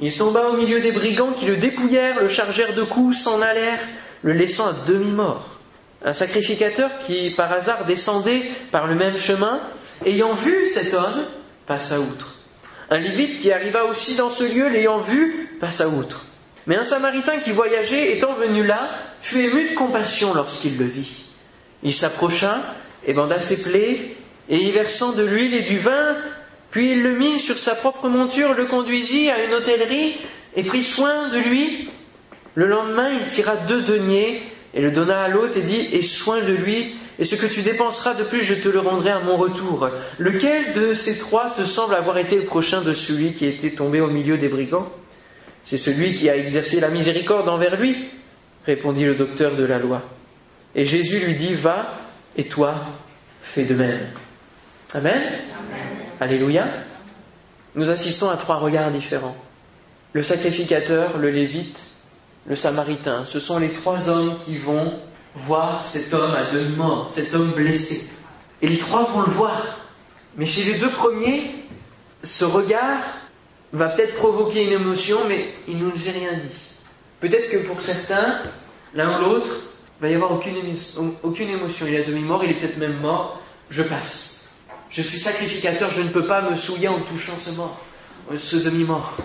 il 0.00 0.16
tomba 0.16 0.48
au 0.48 0.56
milieu 0.56 0.80
des 0.80 0.92
brigands 0.92 1.32
qui 1.32 1.46
le 1.46 1.56
dépouillèrent, 1.56 2.20
le 2.20 2.28
chargèrent 2.28 2.74
de 2.74 2.82
coups, 2.82 3.18
s'en 3.18 3.40
allèrent, 3.40 3.82
le 4.22 4.32
laissant 4.32 4.68
à 4.68 4.72
demi-mort. 4.86 5.58
Un 6.04 6.12
sacrificateur 6.12 6.90
qui, 7.06 7.30
par 7.30 7.52
hasard, 7.52 7.86
descendait 7.86 8.42
par 8.72 8.86
le 8.86 8.94
même 8.94 9.16
chemin, 9.16 9.60
ayant 10.04 10.34
vu 10.34 10.68
cet 10.70 10.94
homme, 10.94 11.24
passa 11.66 12.00
outre. 12.00 12.34
Un 12.90 12.98
Lévite 12.98 13.40
qui 13.40 13.52
arriva 13.52 13.84
aussi 13.84 14.16
dans 14.16 14.30
ce 14.30 14.44
lieu, 14.54 14.68
l'ayant 14.68 14.98
vu, 14.98 15.56
passa 15.60 15.88
outre. 15.88 16.24
Mais 16.66 16.76
un 16.76 16.84
Samaritain 16.84 17.38
qui 17.38 17.50
voyageait, 17.50 18.16
étant 18.16 18.32
venu 18.34 18.66
là, 18.66 18.90
fut 19.22 19.40
ému 19.40 19.70
de 19.70 19.74
compassion 19.74 20.34
lorsqu'il 20.34 20.76
le 20.78 20.84
vit. 20.84 21.24
Il 21.82 21.94
s'approcha 21.94 22.60
et 23.06 23.12
banda 23.12 23.38
ses 23.40 23.62
plaies, 23.62 24.16
et 24.48 24.56
y 24.56 24.70
versant 24.72 25.12
de 25.12 25.22
l'huile 25.22 25.54
et 25.54 25.62
du 25.62 25.78
vin, 25.78 26.16
puis 26.74 26.90
il 26.90 27.04
le 27.04 27.12
mit 27.12 27.38
sur 27.38 27.56
sa 27.56 27.76
propre 27.76 28.08
monture, 28.08 28.52
le 28.52 28.66
conduisit 28.66 29.30
à 29.30 29.44
une 29.44 29.54
hôtellerie 29.54 30.16
et 30.56 30.64
prit 30.64 30.82
soin 30.82 31.28
de 31.28 31.38
lui. 31.38 31.88
Le 32.56 32.66
lendemain, 32.66 33.10
il 33.12 33.32
tira 33.32 33.54
deux 33.54 33.82
deniers 33.82 34.42
et 34.74 34.80
le 34.80 34.90
donna 34.90 35.22
à 35.22 35.28
l'hôte 35.28 35.56
et 35.56 35.60
dit 35.60 35.90
Aie 35.92 36.02
soin 36.02 36.40
de 36.40 36.52
lui, 36.52 36.96
et 37.20 37.24
ce 37.24 37.36
que 37.36 37.46
tu 37.46 37.62
dépenseras 37.62 38.14
de 38.14 38.24
plus, 38.24 38.42
je 38.42 38.54
te 38.54 38.68
le 38.68 38.80
rendrai 38.80 39.10
à 39.10 39.20
mon 39.20 39.36
retour. 39.36 39.88
Lequel 40.18 40.72
de 40.72 40.94
ces 40.94 41.16
trois 41.20 41.54
te 41.56 41.62
semble 41.62 41.94
avoir 41.94 42.18
été 42.18 42.34
le 42.34 42.42
prochain 42.42 42.80
de 42.80 42.92
celui 42.92 43.34
qui 43.34 43.46
était 43.46 43.70
tombé 43.70 44.00
au 44.00 44.08
milieu 44.08 44.36
des 44.36 44.48
brigands? 44.48 44.90
C'est 45.62 45.78
celui 45.78 46.16
qui 46.16 46.28
a 46.28 46.36
exercé 46.36 46.80
la 46.80 46.88
miséricorde 46.88 47.48
envers 47.48 47.80
lui, 47.80 47.94
répondit 48.66 49.04
le 49.04 49.14
docteur 49.14 49.54
de 49.54 49.62
la 49.62 49.78
loi. 49.78 50.02
Et 50.74 50.84
Jésus 50.84 51.24
lui 51.24 51.34
dit 51.34 51.54
Va, 51.54 51.86
et 52.36 52.46
toi, 52.46 52.74
fais 53.42 53.62
de 53.62 53.74
même. 53.74 54.08
Amen. 54.94 55.22
Alléluia. 56.20 56.66
Nous 57.74 57.90
assistons 57.90 58.30
à 58.30 58.36
trois 58.36 58.58
regards 58.58 58.92
différents. 58.92 59.36
Le 60.12 60.22
sacrificateur, 60.22 61.18
le 61.18 61.30
lévite, 61.30 61.80
le 62.46 62.54
samaritain. 62.54 63.24
Ce 63.26 63.40
sont 63.40 63.58
les 63.58 63.70
trois 63.70 64.08
hommes 64.08 64.38
qui 64.44 64.56
vont 64.56 64.92
voir 65.34 65.84
cet 65.84 66.14
homme 66.14 66.30
à 66.30 66.44
demi-mort, 66.44 67.10
cet 67.10 67.34
homme 67.34 67.50
blessé. 67.50 68.18
Et 68.62 68.68
les 68.68 68.78
trois 68.78 69.02
vont 69.06 69.22
le 69.22 69.32
voir. 69.32 69.80
Mais 70.36 70.46
chez 70.46 70.62
les 70.62 70.78
deux 70.78 70.90
premiers, 70.90 71.50
ce 72.22 72.44
regard 72.44 73.00
va 73.72 73.88
peut-être 73.88 74.14
provoquer 74.14 74.66
une 74.66 74.80
émotion, 74.80 75.18
mais 75.28 75.54
il 75.66 75.78
ne 75.78 75.86
nous 75.86 76.08
a 76.08 76.12
rien 76.12 76.34
dit. 76.34 76.70
Peut-être 77.18 77.50
que 77.50 77.66
pour 77.66 77.82
certains, 77.82 78.42
l'un 78.94 79.18
ou 79.18 79.22
l'autre, 79.22 79.56
il 79.98 80.02
va 80.02 80.08
y 80.08 80.14
avoir 80.14 80.30
aucune, 80.30 80.54
aucune 81.24 81.48
émotion. 81.48 81.84
Il 81.88 81.94
est 81.94 82.04
à 82.04 82.06
demi-mort, 82.06 82.44
il 82.44 82.52
est 82.52 82.54
peut-être 82.54 82.78
même 82.78 83.00
mort. 83.00 83.42
Je 83.70 83.82
passe. 83.82 84.43
Je 84.96 85.02
suis 85.02 85.18
sacrificateur, 85.18 85.90
je 85.92 86.02
ne 86.02 86.10
peux 86.10 86.24
pas 86.24 86.42
me 86.42 86.54
souiller 86.54 86.86
en 86.86 87.00
touchant 87.00 87.36
ce 87.36 87.50
mort, 87.50 87.80
ce 88.36 88.56
demi-mort. 88.56 89.16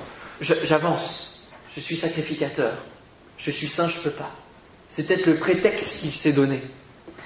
J'avance. 0.42 1.52
Je 1.76 1.80
suis 1.80 1.96
sacrificateur. 1.96 2.74
Je 3.38 3.52
suis 3.52 3.68
saint, 3.68 3.88
je 3.88 3.98
ne 3.98 4.04
peux 4.04 4.10
pas. 4.10 4.32
C'est 4.88 5.06
peut-être 5.06 5.28
le 5.28 5.36
prétexte 5.36 6.02
qu'il 6.02 6.12
s'est 6.12 6.34
donné. 6.34 6.60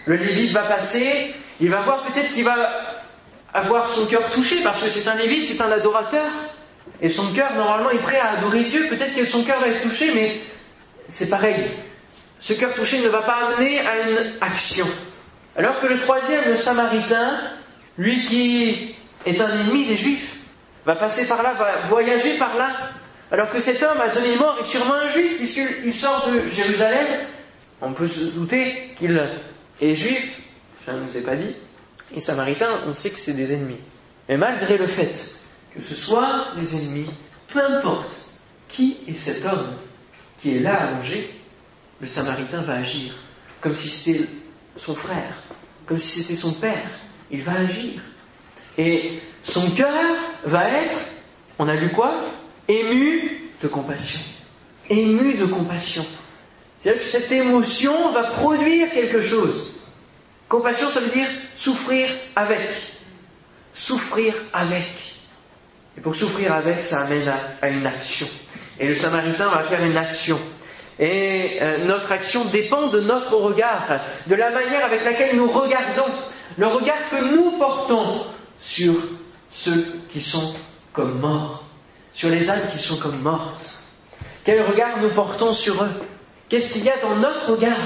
Le 0.05 0.17
Lévite 0.17 0.51
va 0.51 0.63
passer, 0.63 1.33
il 1.61 1.69
va 1.69 1.81
voir 1.83 2.03
peut-être 2.03 2.33
qu'il 2.33 2.43
va 2.43 2.69
avoir 3.53 3.89
son 3.89 4.05
cœur 4.07 4.29
touché, 4.29 4.61
parce 4.61 4.81
que 4.81 4.89
c'est 4.89 5.07
un 5.07 5.15
Lévite, 5.15 5.47
c'est 5.47 5.61
un 5.61 5.71
adorateur. 5.71 6.29
Et 7.01 7.07
son 7.07 7.31
cœur, 7.31 7.53
normalement, 7.55 7.91
est 7.91 7.99
prêt 7.99 8.19
à 8.19 8.31
adorer 8.31 8.63
Dieu. 8.65 8.87
Peut-être 8.89 9.15
que 9.15 9.23
son 9.23 9.43
cœur 9.43 9.61
va 9.61 9.69
être 9.69 9.83
touché, 9.83 10.13
mais 10.13 10.41
c'est 11.07 11.29
pareil. 11.29 11.55
Ce 12.39 12.51
cœur 12.51 12.73
touché 12.73 12.99
ne 12.99 13.07
va 13.07 13.21
pas 13.21 13.35
amener 13.47 13.79
à 13.79 14.01
une 14.01 14.31
action. 14.41 14.87
Alors 15.55 15.79
que 15.79 15.87
le 15.87 15.97
troisième, 15.97 16.49
le 16.49 16.57
Samaritain, 16.57 17.39
lui 17.97 18.25
qui 18.25 18.95
est 19.25 19.39
un 19.39 19.59
ennemi 19.59 19.85
des 19.85 19.97
Juifs, 19.97 20.37
va 20.85 20.95
passer 20.95 21.25
par 21.27 21.43
là, 21.43 21.53
va 21.53 21.79
voyager 21.87 22.37
par 22.37 22.57
là, 22.57 22.71
alors 23.31 23.49
que 23.49 23.59
cet 23.59 23.81
homme 23.81 23.99
à 24.01 24.09
demi-mort 24.09 24.57
est 24.59 24.65
sûrement 24.65 24.95
un 24.95 25.11
Juif, 25.11 25.37
puisqu'il 25.37 25.93
sort 25.93 26.29
de 26.29 26.49
Jérusalem. 26.51 27.05
On 27.81 27.93
peut 27.93 28.07
se 28.07 28.25
douter 28.25 28.93
qu'il 28.97 29.21
est 29.81 29.95
Juif, 29.95 30.39
ça 30.85 30.93
ne 30.93 31.01
nous 31.01 31.17
est 31.17 31.21
pas 31.21 31.35
dit. 31.35 31.55
Et 32.15 32.19
Samaritain, 32.19 32.81
on 32.85 32.93
sait 32.93 33.09
que 33.09 33.19
c'est 33.19 33.33
des 33.33 33.53
ennemis. 33.53 33.79
Mais 34.29 34.37
malgré 34.37 34.77
le 34.77 34.87
fait 34.87 35.39
que 35.73 35.81
ce 35.81 35.95
soit 35.95 36.47
des 36.55 36.75
ennemis, 36.75 37.09
peu 37.47 37.63
importe 37.63 38.11
qui 38.69 38.97
est 39.07 39.17
cet 39.17 39.45
homme 39.45 39.73
qui 40.41 40.57
est 40.57 40.59
là 40.59 40.75
allongé, 40.75 41.29
le 41.99 42.07
Samaritain 42.07 42.61
va 42.61 42.75
agir 42.75 43.13
comme 43.61 43.75
si 43.75 43.89
c'était 43.89 44.25
son 44.75 44.93
frère, 44.93 45.33
comme 45.85 45.97
si 45.97 46.21
c'était 46.21 46.39
son 46.39 46.53
père, 46.53 46.89
il 47.31 47.41
va 47.43 47.53
agir. 47.53 48.01
Et 48.77 49.19
son 49.43 49.69
cœur 49.71 49.93
va 50.45 50.69
être, 50.69 50.97
on 51.59 51.67
a 51.67 51.75
lu 51.75 51.89
quoi? 51.89 52.15
Ému 52.67 53.51
de 53.61 53.67
compassion. 53.67 54.21
Ému 54.89 55.33
de 55.35 55.45
compassion. 55.45 56.05
C'est-à-dire 56.81 57.01
que 57.01 57.07
cette 57.07 57.31
émotion 57.31 58.11
va 58.11 58.23
produire 58.23 58.91
quelque 58.91 59.21
chose. 59.21 59.75
Compassion, 60.49 60.89
ça 60.89 60.99
veut 60.99 61.11
dire 61.11 61.27
souffrir 61.55 62.09
avec. 62.35 62.69
Souffrir 63.73 64.33
avec. 64.53 65.13
Et 65.97 66.01
pour 66.01 66.15
souffrir 66.15 66.53
avec, 66.53 66.81
ça 66.81 67.01
amène 67.01 67.31
à, 67.61 67.69
une 67.69 67.85
action. 67.85 68.27
Et 68.79 68.87
le 68.87 68.95
Samaritain 68.95 69.49
va 69.49 69.63
faire 69.63 69.83
une 69.83 69.97
action. 69.97 70.39
Et 70.99 71.57
euh, 71.61 71.85
notre 71.85 72.11
action 72.11 72.45
dépend 72.45 72.87
de 72.87 72.99
notre 72.99 73.35
regard, 73.35 74.01
de 74.27 74.35
la 74.35 74.51
manière 74.51 74.85
avec 74.85 75.03
laquelle 75.03 75.35
nous 75.35 75.49
regardons 75.49 76.11
le 76.57 76.67
regard 76.67 77.09
que 77.09 77.35
nous 77.35 77.51
portons 77.57 78.25
sur 78.59 78.93
ceux 79.49 80.01
qui 80.11 80.21
sont 80.21 80.53
comme 80.91 81.19
morts, 81.19 81.63
sur 82.13 82.29
les 82.29 82.49
âmes 82.49 82.61
qui 82.71 82.79
sont 82.79 82.97
comme 82.97 83.19
mortes. 83.21 83.79
Quel 84.43 84.61
regard 84.63 84.99
nous 85.01 85.09
portons 85.09 85.53
sur 85.53 85.83
eux? 85.83 85.91
Qu'est-ce 86.49 86.73
qu'il 86.73 86.83
y 86.83 86.89
a 86.89 86.97
dans 87.01 87.15
notre 87.15 87.51
regard? 87.51 87.77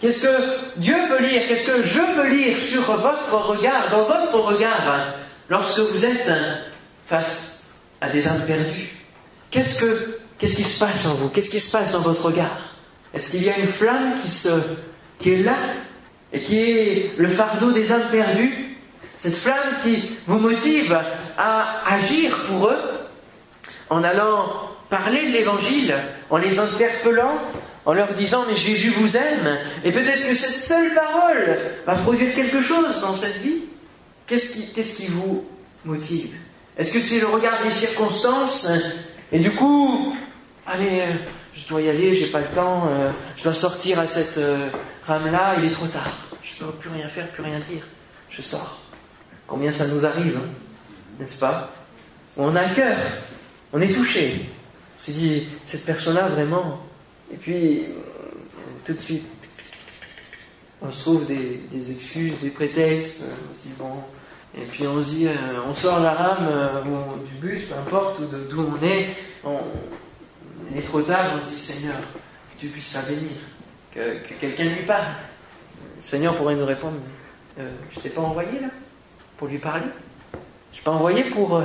Qu'est-ce 0.00 0.26
que 0.26 0.36
Dieu 0.76 0.96
peut 1.08 1.22
lire? 1.22 1.42
Qu'est-ce 1.48 1.70
que 1.70 1.82
je 1.82 2.00
peux 2.14 2.28
lire 2.28 2.56
sur 2.58 2.82
votre 2.82 3.34
regard, 3.46 3.90
dans 3.90 4.04
votre 4.04 4.38
regard, 4.38 5.14
lorsque 5.48 5.80
vous 5.80 6.04
êtes 6.04 6.30
face 7.06 7.62
à 8.00 8.08
des 8.08 8.26
âmes 8.26 8.44
perdues? 8.46 8.96
Qu'est-ce 9.50 9.80
que 9.80 10.18
qui 10.46 10.64
se 10.64 10.78
passe 10.80 11.06
en 11.06 11.14
vous? 11.14 11.28
Qu'est-ce 11.28 11.50
qui 11.50 11.60
se 11.60 11.70
passe 11.70 11.92
dans 11.92 12.02
votre 12.02 12.22
regard? 12.22 12.58
Est-ce 13.14 13.30
qu'il 13.30 13.44
y 13.44 13.50
a 13.50 13.58
une 13.58 13.68
flamme 13.68 14.20
qui 14.20 14.28
se 14.28 14.48
qui 15.18 15.34
est 15.34 15.42
là 15.42 15.56
et 16.32 16.40
qui 16.40 16.60
est 16.60 17.10
le 17.16 17.28
fardeau 17.28 17.72
des 17.72 17.92
âmes 17.92 18.08
perdues, 18.10 18.76
cette 19.16 19.36
flamme 19.36 19.76
qui 19.82 20.16
vous 20.26 20.38
motive 20.38 20.98
à 21.36 21.94
agir 21.94 22.36
pour 22.48 22.68
eux 22.68 22.78
en 23.90 24.02
allant 24.02 24.70
parler 24.88 25.26
de 25.26 25.32
l'évangile, 25.32 25.94
en 26.30 26.38
les 26.38 26.58
interpellant, 26.58 27.38
en 27.84 27.92
leur 27.92 28.14
disant 28.14 28.44
mais 28.48 28.56
Jésus 28.56 28.90
vous 28.90 29.16
aime, 29.16 29.58
et 29.84 29.92
peut-être 29.92 30.28
que 30.28 30.34
cette 30.34 30.62
seule 30.62 30.94
parole 30.94 31.58
va 31.86 31.94
produire 31.96 32.34
quelque 32.34 32.60
chose 32.60 33.00
dans 33.00 33.14
cette 33.14 33.38
vie. 33.38 33.62
Qu'est-ce 34.26 34.96
qui, 34.96 35.06
vous 35.06 35.44
motive? 35.84 36.34
Est-ce 36.78 36.90
que 36.90 37.00
c'est 37.00 37.20
le 37.20 37.26
regard 37.26 37.62
des 37.62 37.70
circonstances? 37.70 38.68
Et 39.30 39.38
du 39.38 39.50
coup, 39.50 40.16
allez, 40.66 41.00
euh, 41.00 41.12
je 41.54 41.68
dois 41.68 41.82
y 41.82 41.88
aller, 41.90 42.14
j'ai 42.14 42.28
pas 42.28 42.40
le 42.40 42.46
temps, 42.46 42.88
euh, 42.88 43.10
je 43.36 43.44
dois 43.44 43.52
sortir 43.52 43.98
à 43.98 44.06
cette 44.06 44.38
euh, 44.38 44.70
rame-là, 45.06 45.56
il 45.58 45.66
est 45.66 45.70
trop 45.70 45.86
tard. 45.86 46.12
Je 46.42 46.64
ne 46.64 46.70
peux 46.70 46.76
plus 46.78 46.90
rien 46.90 47.08
faire, 47.08 47.28
plus 47.28 47.42
rien 47.42 47.60
dire. 47.60 47.86
Je 48.30 48.42
sors. 48.42 48.80
Combien 49.46 49.72
ça 49.72 49.86
nous 49.86 50.04
arrive, 50.04 50.36
hein, 50.36 50.48
n'est-ce 51.18 51.38
pas? 51.38 51.70
On 52.36 52.54
a 52.56 52.62
un 52.62 52.68
cœur, 52.68 52.96
on 53.72 53.80
est 53.80 53.92
touché. 53.92 54.46
On 54.96 55.02
s'est 55.02 55.12
dit, 55.12 55.48
cette 55.64 55.84
personne-là, 55.84 56.28
vraiment. 56.28 56.80
Et 57.32 57.36
puis, 57.36 57.86
tout 58.84 58.92
de 58.92 58.98
suite, 58.98 59.26
on 60.80 60.90
se 60.90 61.00
trouve 61.00 61.26
des, 61.26 61.90
excuses, 61.90 62.38
des 62.40 62.50
prétextes. 62.50 63.22
On 63.22 63.54
se 63.54 63.68
dit, 63.68 63.74
bon. 63.78 64.02
Et 64.54 64.66
puis 64.66 64.86
on 64.86 65.02
se 65.02 65.08
dit, 65.08 65.28
on 65.66 65.74
sort 65.74 66.00
la 66.00 66.12
rame 66.12 66.82
du 67.24 67.34
bus, 67.40 67.64
peu 67.64 67.74
importe 67.74 68.20
d'où 68.50 68.60
on 68.60 68.84
est. 68.84 69.08
On, 69.44 69.58
il 70.70 70.78
est 70.78 70.82
trop 70.82 71.02
tard, 71.02 71.32
on 71.34 71.40
se 71.40 71.54
dit 71.54 71.60
Seigneur, 71.60 71.96
que 71.96 72.60
tu 72.60 72.66
puisses 72.66 72.94
la 72.94 73.00
que, 73.94 74.00
quelqu'un 74.40 74.64
lui 74.64 74.82
parle. 74.86 75.04
Le 75.96 76.02
Seigneur 76.02 76.36
pourrait 76.36 76.56
nous 76.56 76.66
répondre 76.66 76.98
euh, 77.58 77.70
Je 77.90 78.00
t'ai 78.00 78.08
pas 78.08 78.20
envoyé 78.20 78.60
là 78.60 78.68
pour 79.36 79.48
lui 79.48 79.58
parler 79.58 79.86
Je 80.72 80.78
t'ai 80.78 80.84
pas 80.84 80.90
envoyé 80.90 81.24
pour 81.24 81.56
euh, 81.56 81.64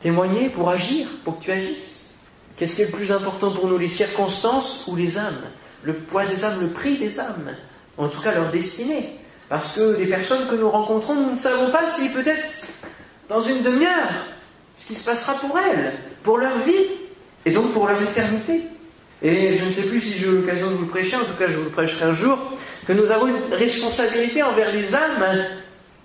témoigner, 0.00 0.48
pour 0.48 0.68
agir, 0.68 1.08
pour 1.24 1.38
que 1.38 1.44
tu 1.44 1.50
agisses. 1.50 2.14
Qu'est-ce 2.56 2.76
qui 2.76 2.82
est 2.82 2.86
le 2.86 2.92
plus 2.92 3.12
important 3.12 3.50
pour 3.50 3.68
nous, 3.68 3.78
les 3.78 3.88
circonstances 3.88 4.86
ou 4.88 4.96
les 4.96 5.18
âmes? 5.18 5.44
Le 5.82 5.94
poids 5.94 6.26
des 6.26 6.44
âmes, 6.44 6.60
le 6.60 6.68
prix 6.68 6.96
des 6.96 7.20
âmes, 7.20 7.54
en 7.98 8.08
tout 8.08 8.20
cas 8.20 8.32
leur 8.32 8.50
destinée. 8.50 9.18
Parce 9.48 9.76
que 9.76 9.96
les 9.98 10.06
personnes 10.06 10.48
que 10.48 10.54
nous 10.56 10.68
rencontrons, 10.68 11.14
nous 11.14 11.30
ne 11.30 11.36
savons 11.36 11.70
pas 11.70 11.88
si 11.88 12.12
peut-être 12.12 12.72
dans 13.28 13.40
une 13.42 13.62
demi-heure, 13.62 14.10
ce 14.74 14.86
qui 14.86 14.94
se 14.94 15.04
passera 15.04 15.34
pour 15.34 15.56
elles, 15.58 15.92
pour 16.22 16.38
leur 16.38 16.58
vie, 16.60 16.72
et 17.44 17.50
donc 17.52 17.72
pour 17.72 17.86
leur 17.86 18.02
éternité. 18.02 18.64
Et 19.22 19.54
je 19.54 19.64
ne 19.64 19.70
sais 19.70 19.88
plus 19.88 20.00
si 20.00 20.18
j'ai 20.18 20.26
eu 20.26 20.40
l'occasion 20.40 20.70
de 20.70 20.76
vous 20.76 20.86
prêcher, 20.86 21.16
en 21.16 21.24
tout 21.24 21.34
cas 21.38 21.48
je 21.48 21.56
vous 21.56 21.64
le 21.64 21.70
prêcherai 21.70 22.04
un 22.04 22.14
jour, 22.14 22.38
que 22.86 22.92
nous 22.92 23.10
avons 23.10 23.26
une 23.26 23.54
responsabilité 23.54 24.42
envers 24.42 24.72
les 24.72 24.94
âmes 24.94 25.46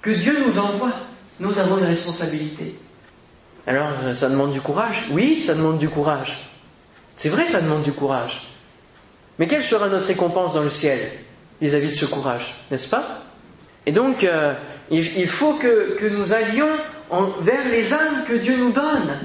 que 0.02 0.12
Dieu 0.12 0.38
nous 0.46 0.58
envoie. 0.58 0.92
Nous 1.40 1.58
avons 1.60 1.78
une 1.78 1.86
responsabilité. 1.86 2.76
Alors, 3.68 3.94
ça 4.16 4.30
demande 4.30 4.52
du 4.52 4.62
courage 4.62 5.06
Oui, 5.12 5.40
ça 5.40 5.54
demande 5.54 5.78
du 5.78 5.90
courage. 5.90 6.50
C'est 7.16 7.30
vrai, 7.30 7.46
ça 7.46 7.62
demande 7.62 7.84
du 7.84 7.92
courage. 7.92 8.48
Mais 9.38 9.48
quelle 9.48 9.64
sera 9.64 9.90
notre 9.90 10.08
récompense 10.08 10.54
dans 10.54 10.64
le 10.64 10.70
ciel 10.70 11.00
vis-à-vis 11.62 11.90
de 11.90 11.94
ce 11.94 12.06
courage, 12.06 12.56
n'est-ce 12.72 12.90
pas? 12.90 13.24
Et 13.86 13.92
donc, 13.92 14.24
euh, 14.24 14.54
il, 14.90 15.28
faut 15.28 15.54
que, 15.54 15.96
que 15.98 16.06
nous 16.06 16.34
allions 16.34 16.70
vers 17.42 17.68
les 17.70 17.94
âmes 17.94 18.24
que 18.28 18.34
Dieu 18.34 18.58
nous 18.58 18.72
donne, 18.72 19.18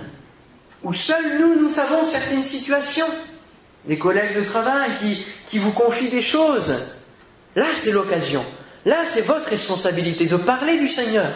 où 0.82 0.92
seuls 0.92 1.38
nous, 1.40 1.62
nous 1.62 1.70
savons 1.70 2.04
certaines 2.04 2.42
situations. 2.42 3.06
Des 3.86 3.98
collègues 3.98 4.36
de 4.36 4.44
travail 4.44 4.90
qui, 5.48 5.58
vous 5.58 5.72
confient 5.72 6.10
des 6.10 6.22
choses. 6.22 6.74
Là, 7.54 7.66
c'est 7.74 7.92
l'occasion. 7.92 8.44
Là, 8.84 9.04
c'est 9.04 9.22
votre 9.22 9.48
responsabilité 9.48 10.26
de 10.26 10.36
parler 10.36 10.78
du 10.78 10.88
Seigneur, 10.88 11.30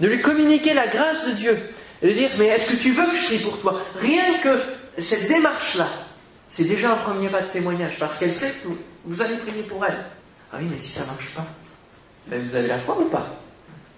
de 0.00 0.06
lui 0.06 0.20
communiquer 0.20 0.74
la 0.74 0.88
grâce 0.88 1.28
de 1.28 1.32
Dieu, 1.32 1.58
et 2.02 2.08
de 2.08 2.12
dire, 2.12 2.30
mais 2.38 2.46
est-ce 2.46 2.72
que 2.72 2.82
tu 2.82 2.92
veux 2.92 3.06
que 3.06 3.16
je 3.16 3.26
prie 3.26 3.38
pour 3.38 3.58
toi? 3.60 3.80
Rien 4.00 4.38
que 4.42 4.60
cette 4.98 5.28
démarche-là, 5.28 5.88
c'est 6.48 6.64
déjà 6.64 6.92
un 6.92 6.96
premier 6.96 7.28
pas 7.28 7.42
de 7.42 7.50
témoignage, 7.50 7.98
parce 7.98 8.18
qu'elle 8.18 8.32
sait 8.32 8.52
que 8.62 8.68
vous 9.04 9.22
allez 9.22 9.36
prier 9.36 9.62
pour 9.62 9.84
elle. 9.84 10.04
Ah 10.52 10.56
oui, 10.60 10.68
mais 10.70 10.78
si 10.78 10.88
ça 10.88 11.02
ne 11.02 11.06
marche 11.08 11.28
pas, 11.34 11.46
ben 12.26 12.42
vous 12.42 12.54
avez 12.54 12.68
la 12.68 12.78
foi 12.78 12.98
ou 13.00 13.08
pas? 13.08 13.26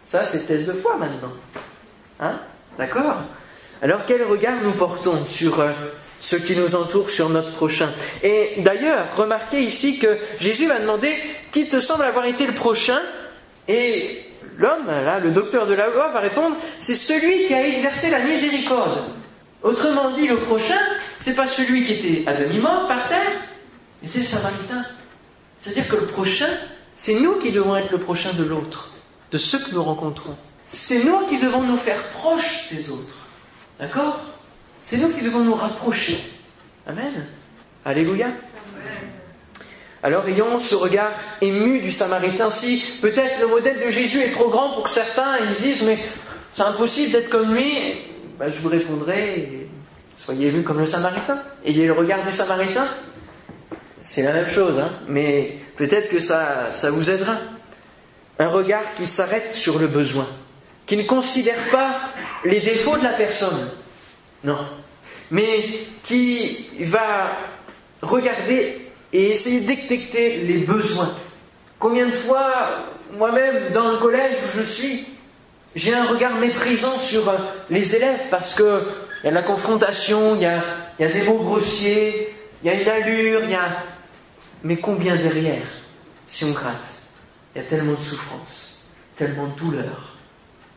Ça, 0.04 0.24
c'est 0.24 0.46
test 0.46 0.66
de 0.66 0.72
foi 0.72 0.96
maintenant. 0.96 1.32
Hein? 2.20 2.40
D'accord? 2.78 3.22
Alors, 3.82 4.00
quel 4.06 4.22
regard 4.24 4.62
nous 4.62 4.72
portons 4.72 5.24
sur 5.26 5.60
euh, 5.60 5.72
ceux 6.20 6.38
qui 6.38 6.56
nous 6.56 6.74
entourent, 6.74 7.10
sur 7.10 7.28
notre 7.28 7.52
prochain 7.52 7.92
Et 8.22 8.54
d'ailleurs, 8.58 9.06
remarquez 9.16 9.60
ici 9.60 9.98
que 9.98 10.18
Jésus 10.40 10.66
va 10.66 10.78
demander 10.80 11.14
qui 11.52 11.66
te 11.68 11.80
semble 11.80 12.04
avoir 12.04 12.26
été 12.26 12.46
le 12.46 12.54
prochain 12.54 13.00
Et 13.68 14.24
l'homme, 14.56 14.86
là, 14.86 15.20
le 15.20 15.30
docteur 15.30 15.66
de 15.66 15.74
la 15.74 15.88
loi, 15.88 16.08
va 16.08 16.20
répondre 16.20 16.56
c'est 16.78 16.94
celui 16.94 17.46
qui 17.46 17.54
a 17.54 17.66
exercé 17.66 18.10
la 18.10 18.20
miséricorde. 18.20 19.04
Autrement 19.62 20.10
dit, 20.12 20.26
le 20.26 20.36
prochain, 20.38 20.78
c'est 21.16 21.34
pas 21.34 21.46
celui 21.46 21.84
qui 21.84 21.92
était 21.94 22.28
à 22.28 22.34
demi-mort 22.34 22.88
par 22.88 23.08
terre, 23.08 23.32
mais 24.00 24.08
c'est 24.08 24.20
le 24.20 24.24
samaritain. 24.24 24.84
C'est-à-dire 25.60 25.88
que 25.88 25.96
le 25.96 26.06
prochain, 26.06 26.48
c'est 26.96 27.20
nous 27.20 27.34
qui 27.34 27.50
devons 27.50 27.76
être 27.76 27.90
le 27.90 27.98
prochain 27.98 28.32
de 28.34 28.44
l'autre, 28.44 28.92
de 29.30 29.38
ceux 29.38 29.58
que 29.58 29.72
nous 29.74 29.82
rencontrons. 29.82 30.36
C'est 30.64 31.04
nous 31.04 31.26
qui 31.26 31.38
devons 31.38 31.62
nous 31.62 31.76
faire 31.76 32.00
proches 32.14 32.68
des 32.72 32.90
autres. 32.90 33.26
D'accord? 33.80 34.20
C'est 34.88 34.96
nous 34.96 35.10
qui 35.10 35.20
devons 35.20 35.40
nous 35.40 35.54
rapprocher. 35.54 36.18
Amen. 36.86 37.26
Alléluia. 37.84 38.28
Alors 40.02 40.26
ayons 40.26 40.58
ce 40.58 40.74
regard 40.74 41.12
ému 41.42 41.82
du 41.82 41.92
Samaritain. 41.92 42.48
Si 42.48 42.82
peut-être 43.02 43.38
le 43.38 43.48
modèle 43.48 43.84
de 43.84 43.90
Jésus 43.90 44.20
est 44.20 44.30
trop 44.30 44.48
grand 44.48 44.70
pour 44.70 44.88
certains, 44.88 45.36
ils 45.40 45.54
disent 45.62 45.82
mais 45.82 45.98
c'est 46.52 46.62
impossible 46.62 47.12
d'être 47.12 47.28
comme 47.28 47.54
lui, 47.54 47.76
ben, 48.38 48.48
je 48.48 48.58
vous 48.60 48.70
répondrai, 48.70 49.68
soyez 50.16 50.48
ému 50.48 50.62
comme 50.62 50.78
le 50.78 50.86
Samaritain. 50.86 51.38
Ayez 51.66 51.86
le 51.86 51.92
regard 51.92 52.24
du 52.24 52.32
Samaritain. 52.32 52.88
C'est 54.00 54.22
la 54.22 54.32
même 54.32 54.48
chose, 54.48 54.78
hein, 54.78 54.88
mais 55.06 55.58
peut-être 55.76 56.08
que 56.08 56.18
ça, 56.18 56.72
ça 56.72 56.90
vous 56.90 57.10
aidera. 57.10 57.34
Un 58.38 58.48
regard 58.48 58.94
qui 58.96 59.04
s'arrête 59.04 59.52
sur 59.52 59.78
le 59.78 59.86
besoin, 59.86 60.26
qui 60.86 60.96
ne 60.96 61.02
considère 61.02 61.68
pas 61.70 62.00
les 62.44 62.60
défauts 62.60 62.96
de 62.96 63.02
la 63.02 63.12
personne, 63.12 63.68
non, 64.44 64.58
mais 65.30 65.64
qui 66.04 66.66
va 66.80 67.30
regarder 68.02 68.88
et 69.12 69.30
essayer 69.30 69.60
de 69.60 69.66
détecter 69.66 70.38
les 70.40 70.58
besoins. 70.58 71.10
Combien 71.78 72.06
de 72.06 72.12
fois, 72.12 72.52
moi-même, 73.16 73.72
dans 73.72 73.92
le 73.92 73.98
collège 73.98 74.36
où 74.44 74.58
je 74.58 74.62
suis, 74.62 75.06
j'ai 75.74 75.94
un 75.94 76.04
regard 76.04 76.34
méprisant 76.36 76.98
sur 76.98 77.28
euh, 77.28 77.36
les 77.70 77.94
élèves 77.94 78.20
parce 78.30 78.54
que 78.54 78.82
il 79.22 79.26
y 79.26 79.28
a 79.28 79.30
de 79.30 79.34
la 79.36 79.42
confrontation, 79.42 80.36
il 80.36 80.42
y 80.42 80.46
a, 80.46 80.62
des 80.98 81.22
mots 81.22 81.38
grossiers, 81.38 82.34
il 82.62 82.66
y 82.66 82.70
a 82.70 82.80
une 82.80 82.88
allure, 82.88 83.42
il 83.44 83.50
y 83.50 83.54
a... 83.54 83.84
Mais 84.62 84.76
combien 84.76 85.16
derrière, 85.16 85.62
si 86.26 86.44
on 86.44 86.52
gratte 86.52 87.02
Il 87.54 87.62
y 87.62 87.64
a 87.64 87.68
tellement 87.68 87.94
de 87.94 88.00
souffrance, 88.00 88.82
tellement 89.16 89.48
de 89.48 89.58
douleur, 89.58 90.16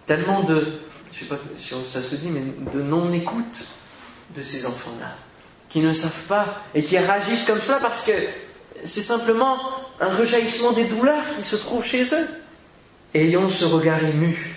tellement 0.07 0.43
de, 0.43 0.79
je 1.13 1.19
sais 1.19 1.25
pas 1.25 1.37
si 1.57 1.69
ça 1.85 2.01
se 2.01 2.15
dit, 2.15 2.29
mais 2.29 2.41
de 2.73 2.81
non-écoute 2.81 3.67
de 4.35 4.41
ces 4.41 4.65
enfants-là 4.65 5.15
qui 5.69 5.79
ne 5.79 5.93
savent 5.93 6.25
pas 6.27 6.63
et 6.75 6.83
qui 6.83 6.97
réagissent 6.97 7.45
comme 7.45 7.59
cela 7.59 7.77
parce 7.81 8.05
que 8.05 8.11
c'est 8.83 9.01
simplement 9.01 9.57
un 9.99 10.13
rejaillissement 10.13 10.73
des 10.73 10.85
douleurs 10.85 11.23
qui 11.37 11.43
se 11.43 11.55
trouvent 11.55 11.85
chez 11.85 12.03
eux. 12.03 12.27
Ayons 13.13 13.49
ce 13.49 13.65
regard 13.65 14.03
ému. 14.03 14.55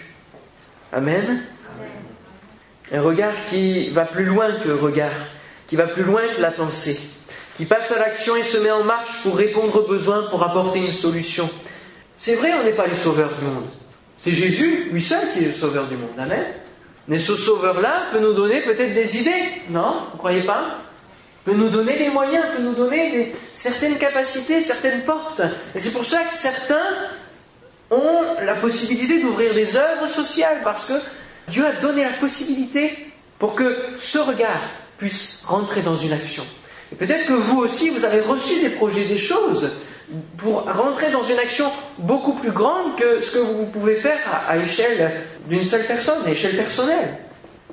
Amen. 0.92 1.42
Un 2.92 3.00
regard 3.00 3.34
qui 3.50 3.90
va 3.90 4.04
plus 4.04 4.24
loin 4.24 4.52
que 4.52 4.68
le 4.68 4.74
regard, 4.76 5.12
qui 5.68 5.76
va 5.76 5.86
plus 5.86 6.04
loin 6.04 6.22
que 6.36 6.40
la 6.40 6.50
pensée, 6.50 7.00
qui 7.56 7.64
passe 7.64 7.90
à 7.92 7.98
l'action 7.98 8.36
et 8.36 8.42
se 8.42 8.58
met 8.58 8.70
en 8.70 8.84
marche 8.84 9.22
pour 9.22 9.36
répondre 9.36 9.74
aux 9.76 9.88
besoins, 9.88 10.28
pour 10.30 10.42
apporter 10.42 10.80
une 10.80 10.92
solution. 10.92 11.48
C'est 12.18 12.36
vrai, 12.36 12.52
on 12.54 12.64
n'est 12.64 12.76
pas 12.76 12.86
les 12.86 12.94
sauveurs 12.94 13.34
du 13.36 13.44
monde. 13.44 13.66
C'est 14.16 14.30
Jésus, 14.30 14.88
lui 14.92 15.02
seul, 15.02 15.32
qui 15.32 15.40
est 15.40 15.48
le 15.48 15.52
sauveur 15.52 15.86
du 15.86 15.96
monde. 15.96 16.18
Amen. 16.18 16.46
Mais 17.08 17.18
ce 17.18 17.36
sauveur-là 17.36 18.04
peut 18.12 18.20
nous 18.20 18.32
donner 18.32 18.62
peut-être 18.62 18.94
des 18.94 19.20
idées, 19.20 19.62
non 19.70 20.06
Vous 20.12 20.18
croyez 20.18 20.42
pas 20.42 20.78
peut 21.44 21.54
nous 21.54 21.68
donner 21.68 21.98
des 21.98 22.08
moyens, 22.08 22.46
peut 22.56 22.62
nous 22.62 22.74
donner 22.74 23.34
certaines 23.52 23.98
capacités, 23.98 24.62
certaines 24.62 25.02
portes. 25.02 25.42
Et 25.74 25.78
c'est 25.78 25.92
pour 25.92 26.04
ça 26.04 26.24
que 26.24 26.32
certains 26.32 26.86
ont 27.90 28.22
la 28.40 28.54
possibilité 28.54 29.20
d'ouvrir 29.20 29.54
des 29.54 29.76
œuvres 29.76 30.08
sociales, 30.08 30.60
parce 30.64 30.86
que 30.86 30.94
Dieu 31.48 31.64
a 31.66 31.72
donné 31.82 32.02
la 32.02 32.12
possibilité 32.12 33.12
pour 33.38 33.54
que 33.54 33.76
ce 33.98 34.18
regard 34.18 34.60
puisse 34.96 35.42
rentrer 35.46 35.82
dans 35.82 35.96
une 35.96 36.12
action. 36.12 36.44
Et 36.92 36.96
peut-être 36.96 37.26
que 37.26 37.34
vous 37.34 37.58
aussi, 37.58 37.90
vous 37.90 38.04
avez 38.04 38.20
reçu 38.20 38.60
des 38.60 38.70
projets, 38.70 39.04
des 39.04 39.18
choses, 39.18 39.70
pour 40.36 40.62
rentrer 40.62 41.10
dans 41.10 41.24
une 41.24 41.38
action 41.38 41.66
beaucoup 41.98 42.34
plus 42.34 42.50
grande 42.50 42.96
que 42.96 43.20
ce 43.20 43.32
que 43.32 43.38
vous 43.38 43.66
pouvez 43.66 43.94
faire 43.96 44.18
à, 44.30 44.50
à 44.50 44.56
échelle 44.58 45.22
d'une 45.48 45.64
seule 45.64 45.84
personne, 45.84 46.24
à 46.26 46.30
échelle 46.30 46.56
personnelle. 46.56 47.14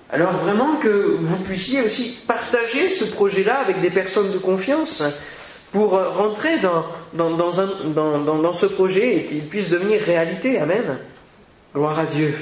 Alors 0.10 0.34
vraiment 0.34 0.76
que 0.78 0.88
vous 1.20 1.44
puissiez 1.44 1.82
aussi 1.82 2.17
partager 2.28 2.89
ce 2.89 3.06
projet-là 3.06 3.60
avec 3.60 3.82
des 3.82 3.89
personnes 3.89 4.32
de 4.32 4.38
confiance 4.38 5.04
pour 5.72 5.91
rentrer 5.91 6.58
dans, 6.58 6.86
dans, 7.13 7.30
dans 7.38 8.54
ce 8.54 8.65
projet 8.65 9.15
et 9.15 9.26
qu'il 9.26 9.48
puisse 9.48 9.70
devenir 9.70 10.02
réalité. 10.02 10.60
Amen. 10.60 10.98
Gloire 11.74 12.00
à 12.00 12.06
Dieu. 12.06 12.36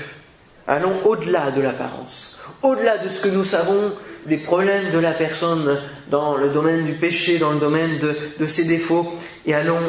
Allons 0.68 0.94
au-delà 1.06 1.52
de 1.52 1.62
l'apparence, 1.62 2.40
au-delà 2.62 2.98
de 3.00 3.10
ce 3.10 3.22
que 3.22 3.30
nous 3.30 3.46
savons 3.46 3.92
des 4.26 4.38
problèmes 4.38 4.92
de 4.92 5.00
la 5.00 5.12
personne 5.12 5.80
dans 6.10 6.36
le 6.36 6.50
domaine 6.50 6.86
du 6.86 6.94
péché, 6.94 7.38
dans 7.38 7.52
le 7.52 7.60
domaine 7.60 8.00
de, 8.40 8.48
ses 8.48 8.66
défauts, 8.66 9.14
et 9.46 9.54
allons 9.54 9.82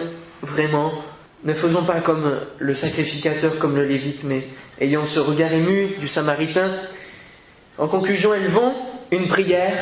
vraiment, 0.43 0.93
ne 1.45 1.55
faisons 1.55 1.85
pas 1.85 2.01
comme 2.01 2.39
le 2.59 2.75
sacrificateur, 2.75 3.59
comme 3.59 3.77
le 3.77 3.85
lévite, 3.85 4.25
mais 4.25 4.47
ayant 4.81 5.05
ce 5.05 5.21
regard 5.21 5.53
ému 5.53 5.89
du 5.99 6.09
samaritain 6.09 6.71
en 7.79 7.89
conclusion, 7.89 8.35
élevons 8.35 8.75
une 9.11 9.27
prière 9.27 9.79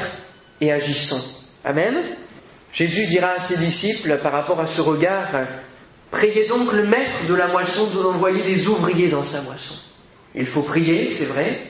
et 0.61 0.73
agissons. 0.73 1.21
Amen. 1.65 1.97
Jésus 2.73 3.07
dira 3.07 3.31
à 3.31 3.41
ses 3.41 3.57
disciples 3.57 4.19
par 4.23 4.33
rapport 4.33 4.61
à 4.61 4.67
ce 4.67 4.81
regard, 4.81 5.27
Priez 6.11 6.47
donc 6.47 6.73
le 6.73 6.85
maître 6.85 7.27
de 7.29 7.35
la 7.35 7.49
moisson 7.49 7.87
de 7.89 8.03
d'envoyer 8.03 8.43
des 8.43 8.67
ouvriers 8.69 9.09
dans 9.09 9.25
sa 9.25 9.43
moisson. 9.43 9.75
Il 10.35 10.47
faut 10.47 10.63
prier, 10.63 11.11
c'est 11.11 11.27
vrai, 11.27 11.61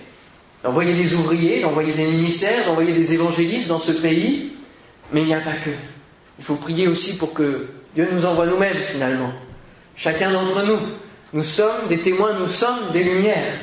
d'envoyer 0.62 0.94
des 0.94 1.14
ouvriers, 1.14 1.60
d'envoyer 1.60 1.92
des 1.92 2.04
ministères, 2.04 2.66
d'envoyer 2.66 2.92
des 2.92 3.14
évangélistes 3.14 3.68
dans 3.68 3.78
ce 3.78 3.92
pays, 3.92 4.52
mais 5.12 5.22
il 5.22 5.26
n'y 5.26 5.34
a 5.34 5.40
pas 5.40 5.54
que. 5.54 5.70
Il 6.38 6.44
faut 6.44 6.56
prier 6.56 6.88
aussi 6.88 7.16
pour 7.16 7.32
que 7.32 7.68
Dieu 7.94 8.08
nous 8.12 8.24
envoie 8.24 8.46
nous-mêmes 8.46 8.76
finalement. 8.76 9.32
Chacun 9.96 10.30
d'entre 10.30 10.64
nous. 10.64 10.80
Nous 11.32 11.42
sommes 11.42 11.88
des 11.88 11.98
témoins, 11.98 12.38
nous 12.38 12.48
sommes 12.48 12.92
des 12.92 13.04
lumières. 13.04 13.54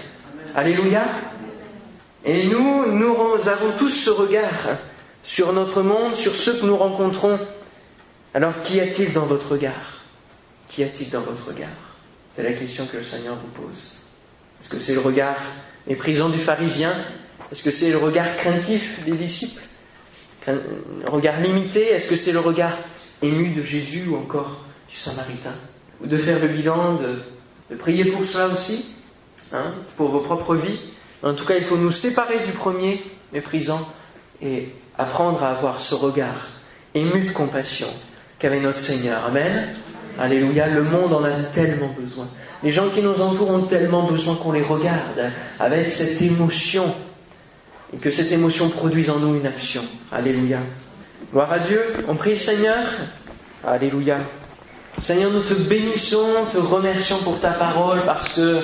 Alléluia. 0.53 1.05
Et 2.23 2.47
nous, 2.47 2.91
nous 2.93 3.15
avons 3.47 3.71
tous 3.77 3.89
ce 3.89 4.10
regard 4.10 4.77
sur 5.23 5.53
notre 5.53 5.81
monde, 5.81 6.15
sur 6.15 6.34
ceux 6.34 6.53
que 6.53 6.65
nous 6.65 6.77
rencontrons. 6.77 7.39
Alors, 8.34 8.62
qu'y 8.63 8.79
a-t-il 8.79 9.13
dans 9.13 9.25
votre 9.25 9.51
regard? 9.53 10.03
Qu'y 10.69 10.84
a-t-il 10.84 11.10
dans 11.10 11.21
votre 11.21 11.47
regard? 11.47 11.69
C'est 12.36 12.43
la 12.43 12.51
question 12.51 12.86
que 12.86 12.97
le 12.97 13.03
Seigneur 13.03 13.36
vous 13.36 13.63
pose. 13.63 13.97
Est-ce 14.60 14.69
que 14.69 14.77
c'est 14.77 14.93
le 14.93 14.99
regard 14.99 15.38
méprisant 15.88 16.30
du 16.30 16.38
pharisien 16.38 16.93
Est-ce 17.52 17.63
que 17.63 17.71
c'est 17.71 17.91
le 17.91 17.98
regard 17.98 18.36
craintif 18.38 19.04
des 19.06 19.13
disciples 19.13 19.63
Un 20.48 21.10
regard 21.10 21.40
limité 21.42 21.92
Est-ce 21.92 22.10
que 22.10 22.15
c'est 22.15 22.33
le 22.33 22.40
regard 22.40 22.77
ému 23.21 23.50
de 23.50 23.62
Jésus 23.62 24.08
ou 24.10 24.17
encore 24.17 24.65
du 24.90 24.96
Samaritain 24.96 25.56
Ou 26.04 26.08
de 26.08 26.17
faire 26.17 26.40
le 26.40 26.48
bilan, 26.48 26.96
de, 26.96 27.75
prier 27.75 28.06
pour 28.06 28.25
cela 28.25 28.48
aussi, 28.48 28.96
hein, 29.52 29.73
pour 29.98 30.10
vos 30.10 30.21
propres 30.21 30.56
vies 30.56 30.79
en 31.25 31.33
tout 31.33 31.44
cas, 31.44 31.56
il 31.58 31.63
faut 31.63 31.77
nous 31.77 31.92
séparer 31.92 32.40
du 32.46 32.52
premier 32.52 33.04
méprisant 33.33 33.81
et 34.42 34.69
apprendre 34.96 35.44
à 35.44 35.50
avoir 35.50 35.81
ce 35.81 35.96
regard 35.96 36.48
ému 36.94 37.21
de 37.21 37.31
compassion 37.31 37.88
qu'avait 38.38 38.60
notre 38.60 38.77
Seigneur. 38.77 39.25
Amen. 39.25 39.69
Alléluia. 40.19 40.67
Le 40.67 40.83
monde 40.83 41.13
en 41.13 41.23
a 41.23 41.31
tellement 41.52 41.94
besoin. 42.00 42.27
Les 42.63 42.71
gens 42.71 42.89
qui 42.89 43.01
nous 43.01 43.21
entourent 43.21 43.51
ont 43.51 43.62
tellement 43.63 44.03
besoin 44.03 44.35
qu'on 44.35 44.51
les 44.51 44.63
regarde 44.63 45.31
avec 45.60 45.91
cette 45.91 46.21
émotion 46.21 46.93
et 47.93 47.97
que 47.97 48.12
cette 48.12 48.31
émotion 48.31 48.69
produise 48.69 49.10
en 49.10 49.19
nous 49.19 49.35
une 49.35 49.45
action. 49.45 49.83
Alléluia. 50.12 50.60
Gloire 51.31 51.51
à 51.51 51.60
Dieu. 51.60 51.81
On 52.08 52.15
prie 52.15 52.37
Seigneur. 52.39 52.83
Alléluia. 53.65 54.17
Seigneur, 54.99 55.31
nous 55.31 55.41
te 55.41 55.53
bénissons, 55.53 56.45
te 56.51 56.58
remercions 56.58 57.17
pour 57.17 57.39
ta 57.39 57.51
parole 57.51 58.03
parce 58.06 58.35
que 58.35 58.62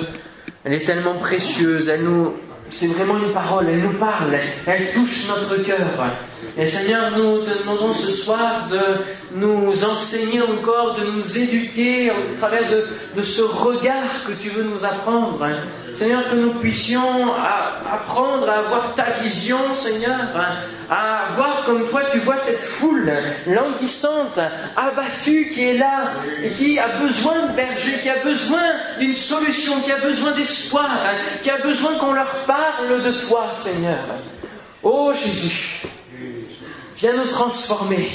Elle 0.64 0.74
est 0.74 0.84
tellement 0.84 1.14
précieuse, 1.14 1.90
nous, 2.02 2.34
c'est 2.70 2.86
vraiment 2.86 3.18
une 3.18 3.32
parole, 3.32 3.66
elle 3.68 3.80
nous 3.80 3.94
parle, 3.94 4.38
elle 4.64 4.92
touche 4.92 5.26
notre 5.28 5.56
cœur. 5.64 6.06
Et 6.58 6.66
Seigneur, 6.66 7.12
nous 7.16 7.38
te 7.38 7.58
demandons 7.58 7.94
ce 7.94 8.10
soir 8.10 8.68
de 8.70 9.38
nous 9.38 9.84
enseigner 9.84 10.42
encore, 10.42 10.94
de 10.94 11.04
nous 11.06 11.38
éduquer 11.38 12.10
au 12.10 12.36
travers 12.36 12.64
de, 13.16 13.22
ce 13.22 13.42
regard 13.42 14.24
que 14.26 14.32
tu 14.32 14.48
veux 14.48 14.64
nous 14.64 14.84
apprendre. 14.84 15.46
Seigneur, 15.94 16.28
que 16.28 16.36
nous 16.36 16.52
puissions 16.54 17.32
apprendre 17.90 18.48
à 18.48 18.58
avoir 18.58 18.94
ta 18.94 19.04
vision, 19.22 19.58
Seigneur, 19.74 20.18
à 20.90 21.32
voir 21.36 21.64
comme 21.64 21.88
toi 21.88 22.02
tu 22.12 22.18
vois 22.18 22.38
cette 22.38 22.60
foule 22.60 23.10
languissante, 23.46 24.38
abattue 24.76 25.50
qui 25.54 25.68
est 25.68 25.78
là 25.78 26.12
et 26.42 26.50
qui 26.50 26.78
a 26.78 26.88
besoin 26.98 27.46
de 27.46 27.56
berger, 27.56 27.98
qui 28.02 28.10
a 28.10 28.22
besoin 28.22 28.72
d'une 28.98 29.14
solution, 29.14 29.80
qui 29.80 29.92
a 29.92 29.98
besoin 29.98 30.32
d'espoir, 30.32 30.90
qui 31.42 31.50
a 31.50 31.58
besoin 31.58 31.94
qu'on 31.94 32.12
leur 32.12 32.30
parle 32.46 33.02
de 33.02 33.12
toi, 33.26 33.54
Seigneur. 33.62 33.98
Oh 34.82 35.12
Jésus, 35.14 35.82
Viens 37.02 37.16
nous 37.16 37.30
transformer. 37.30 38.10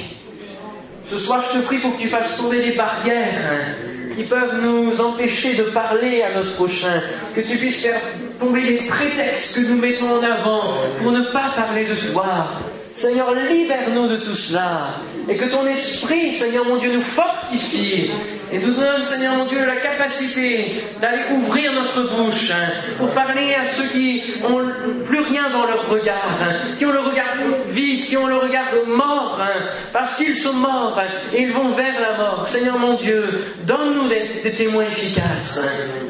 Ce 1.11 1.17
soir, 1.17 1.43
je 1.51 1.59
te 1.59 1.65
prie 1.65 1.79
pour 1.79 1.93
que 1.97 2.01
tu 2.03 2.07
fasses 2.07 2.37
tomber 2.37 2.61
les 2.61 2.71
barrières 2.71 3.75
qui 4.15 4.23
peuvent 4.23 4.61
nous 4.61 5.01
empêcher 5.01 5.55
de 5.55 5.63
parler 5.63 6.21
à 6.21 6.33
notre 6.33 6.55
prochain, 6.55 7.01
que 7.35 7.41
tu 7.41 7.57
puisses 7.57 7.83
faire 7.83 7.99
tomber 8.39 8.61
les 8.61 8.77
prétextes 8.87 9.55
que 9.55 9.67
nous 9.67 9.77
mettons 9.77 10.19
en 10.19 10.23
avant 10.23 10.77
pour 11.01 11.11
ne 11.11 11.19
pas 11.19 11.49
parler 11.53 11.83
de 11.83 11.95
toi. 12.13 12.47
Seigneur, 12.95 13.33
libère-nous 13.35 14.07
de 14.07 14.15
tout 14.15 14.35
cela 14.35 14.93
et 15.29 15.35
que 15.35 15.45
ton 15.45 15.65
esprit, 15.67 16.31
Seigneur 16.31 16.65
mon 16.65 16.77
Dieu, 16.77 16.91
nous 16.93 17.01
fortifie 17.01 18.11
et 18.51 18.59
nous 18.59 18.73
donne, 18.73 19.03
Seigneur 19.03 19.35
mon 19.35 19.45
Dieu, 19.45 19.65
la 19.65 19.75
capacité 19.75 20.81
d'aller 21.01 21.23
ouvrir 21.33 21.71
notre 21.73 22.15
bouche 22.15 22.51
hein, 22.51 22.71
pour 22.97 23.09
parler 23.09 23.53
à 23.55 23.65
ceux 23.69 23.87
qui 23.89 24.23
ont 24.43 24.61
plus 25.05 25.19
rien 25.19 25.49
dans 25.51 25.65
leur 25.65 25.89
regard, 25.89 26.39
hein, 26.41 26.53
qui 26.77 26.85
ont 26.85 26.91
le 26.91 26.99
regard 26.99 27.25
vide, 27.71 28.05
qui 28.05 28.15
ont 28.15 28.27
le 28.27 28.37
regard 28.37 28.67
mort, 28.87 29.37
hein, 29.41 29.65
parce 29.91 30.17
qu'ils 30.17 30.37
sont 30.37 30.53
morts 30.53 30.99
et 31.33 31.41
ils 31.41 31.51
vont 31.51 31.69
vers 31.69 31.99
la 31.99 32.17
mort. 32.17 32.47
Seigneur 32.47 32.77
mon 32.79 32.93
Dieu, 32.93 33.25
donne-nous 33.65 34.07
des, 34.07 34.51
témoins 34.51 34.85
efficaces. 34.85 35.61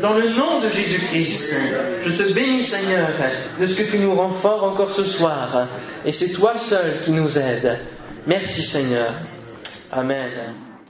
Dans 0.01 0.13
le 0.13 0.30
nom 0.30 0.59
de 0.59 0.70
Jésus-Christ, 0.70 1.55
je 2.03 2.11
te 2.11 2.34
bénis, 2.34 2.63
Seigneur, 2.63 3.07
de 3.59 3.65
ce 3.65 3.82
que 3.82 3.91
tu 3.91 3.97
nous 3.97 4.13
rends 4.13 4.30
fort 4.30 4.63
encore 4.63 4.91
ce 4.91 5.03
soir. 5.03 5.68
Et 6.05 6.11
c'est 6.11 6.30
toi 6.30 6.53
seul 6.59 7.01
qui 7.03 7.11
nous 7.11 7.38
aide. 7.38 7.80
Merci, 8.28 8.61
Seigneur. 8.61 9.13
Amen. 9.91 10.66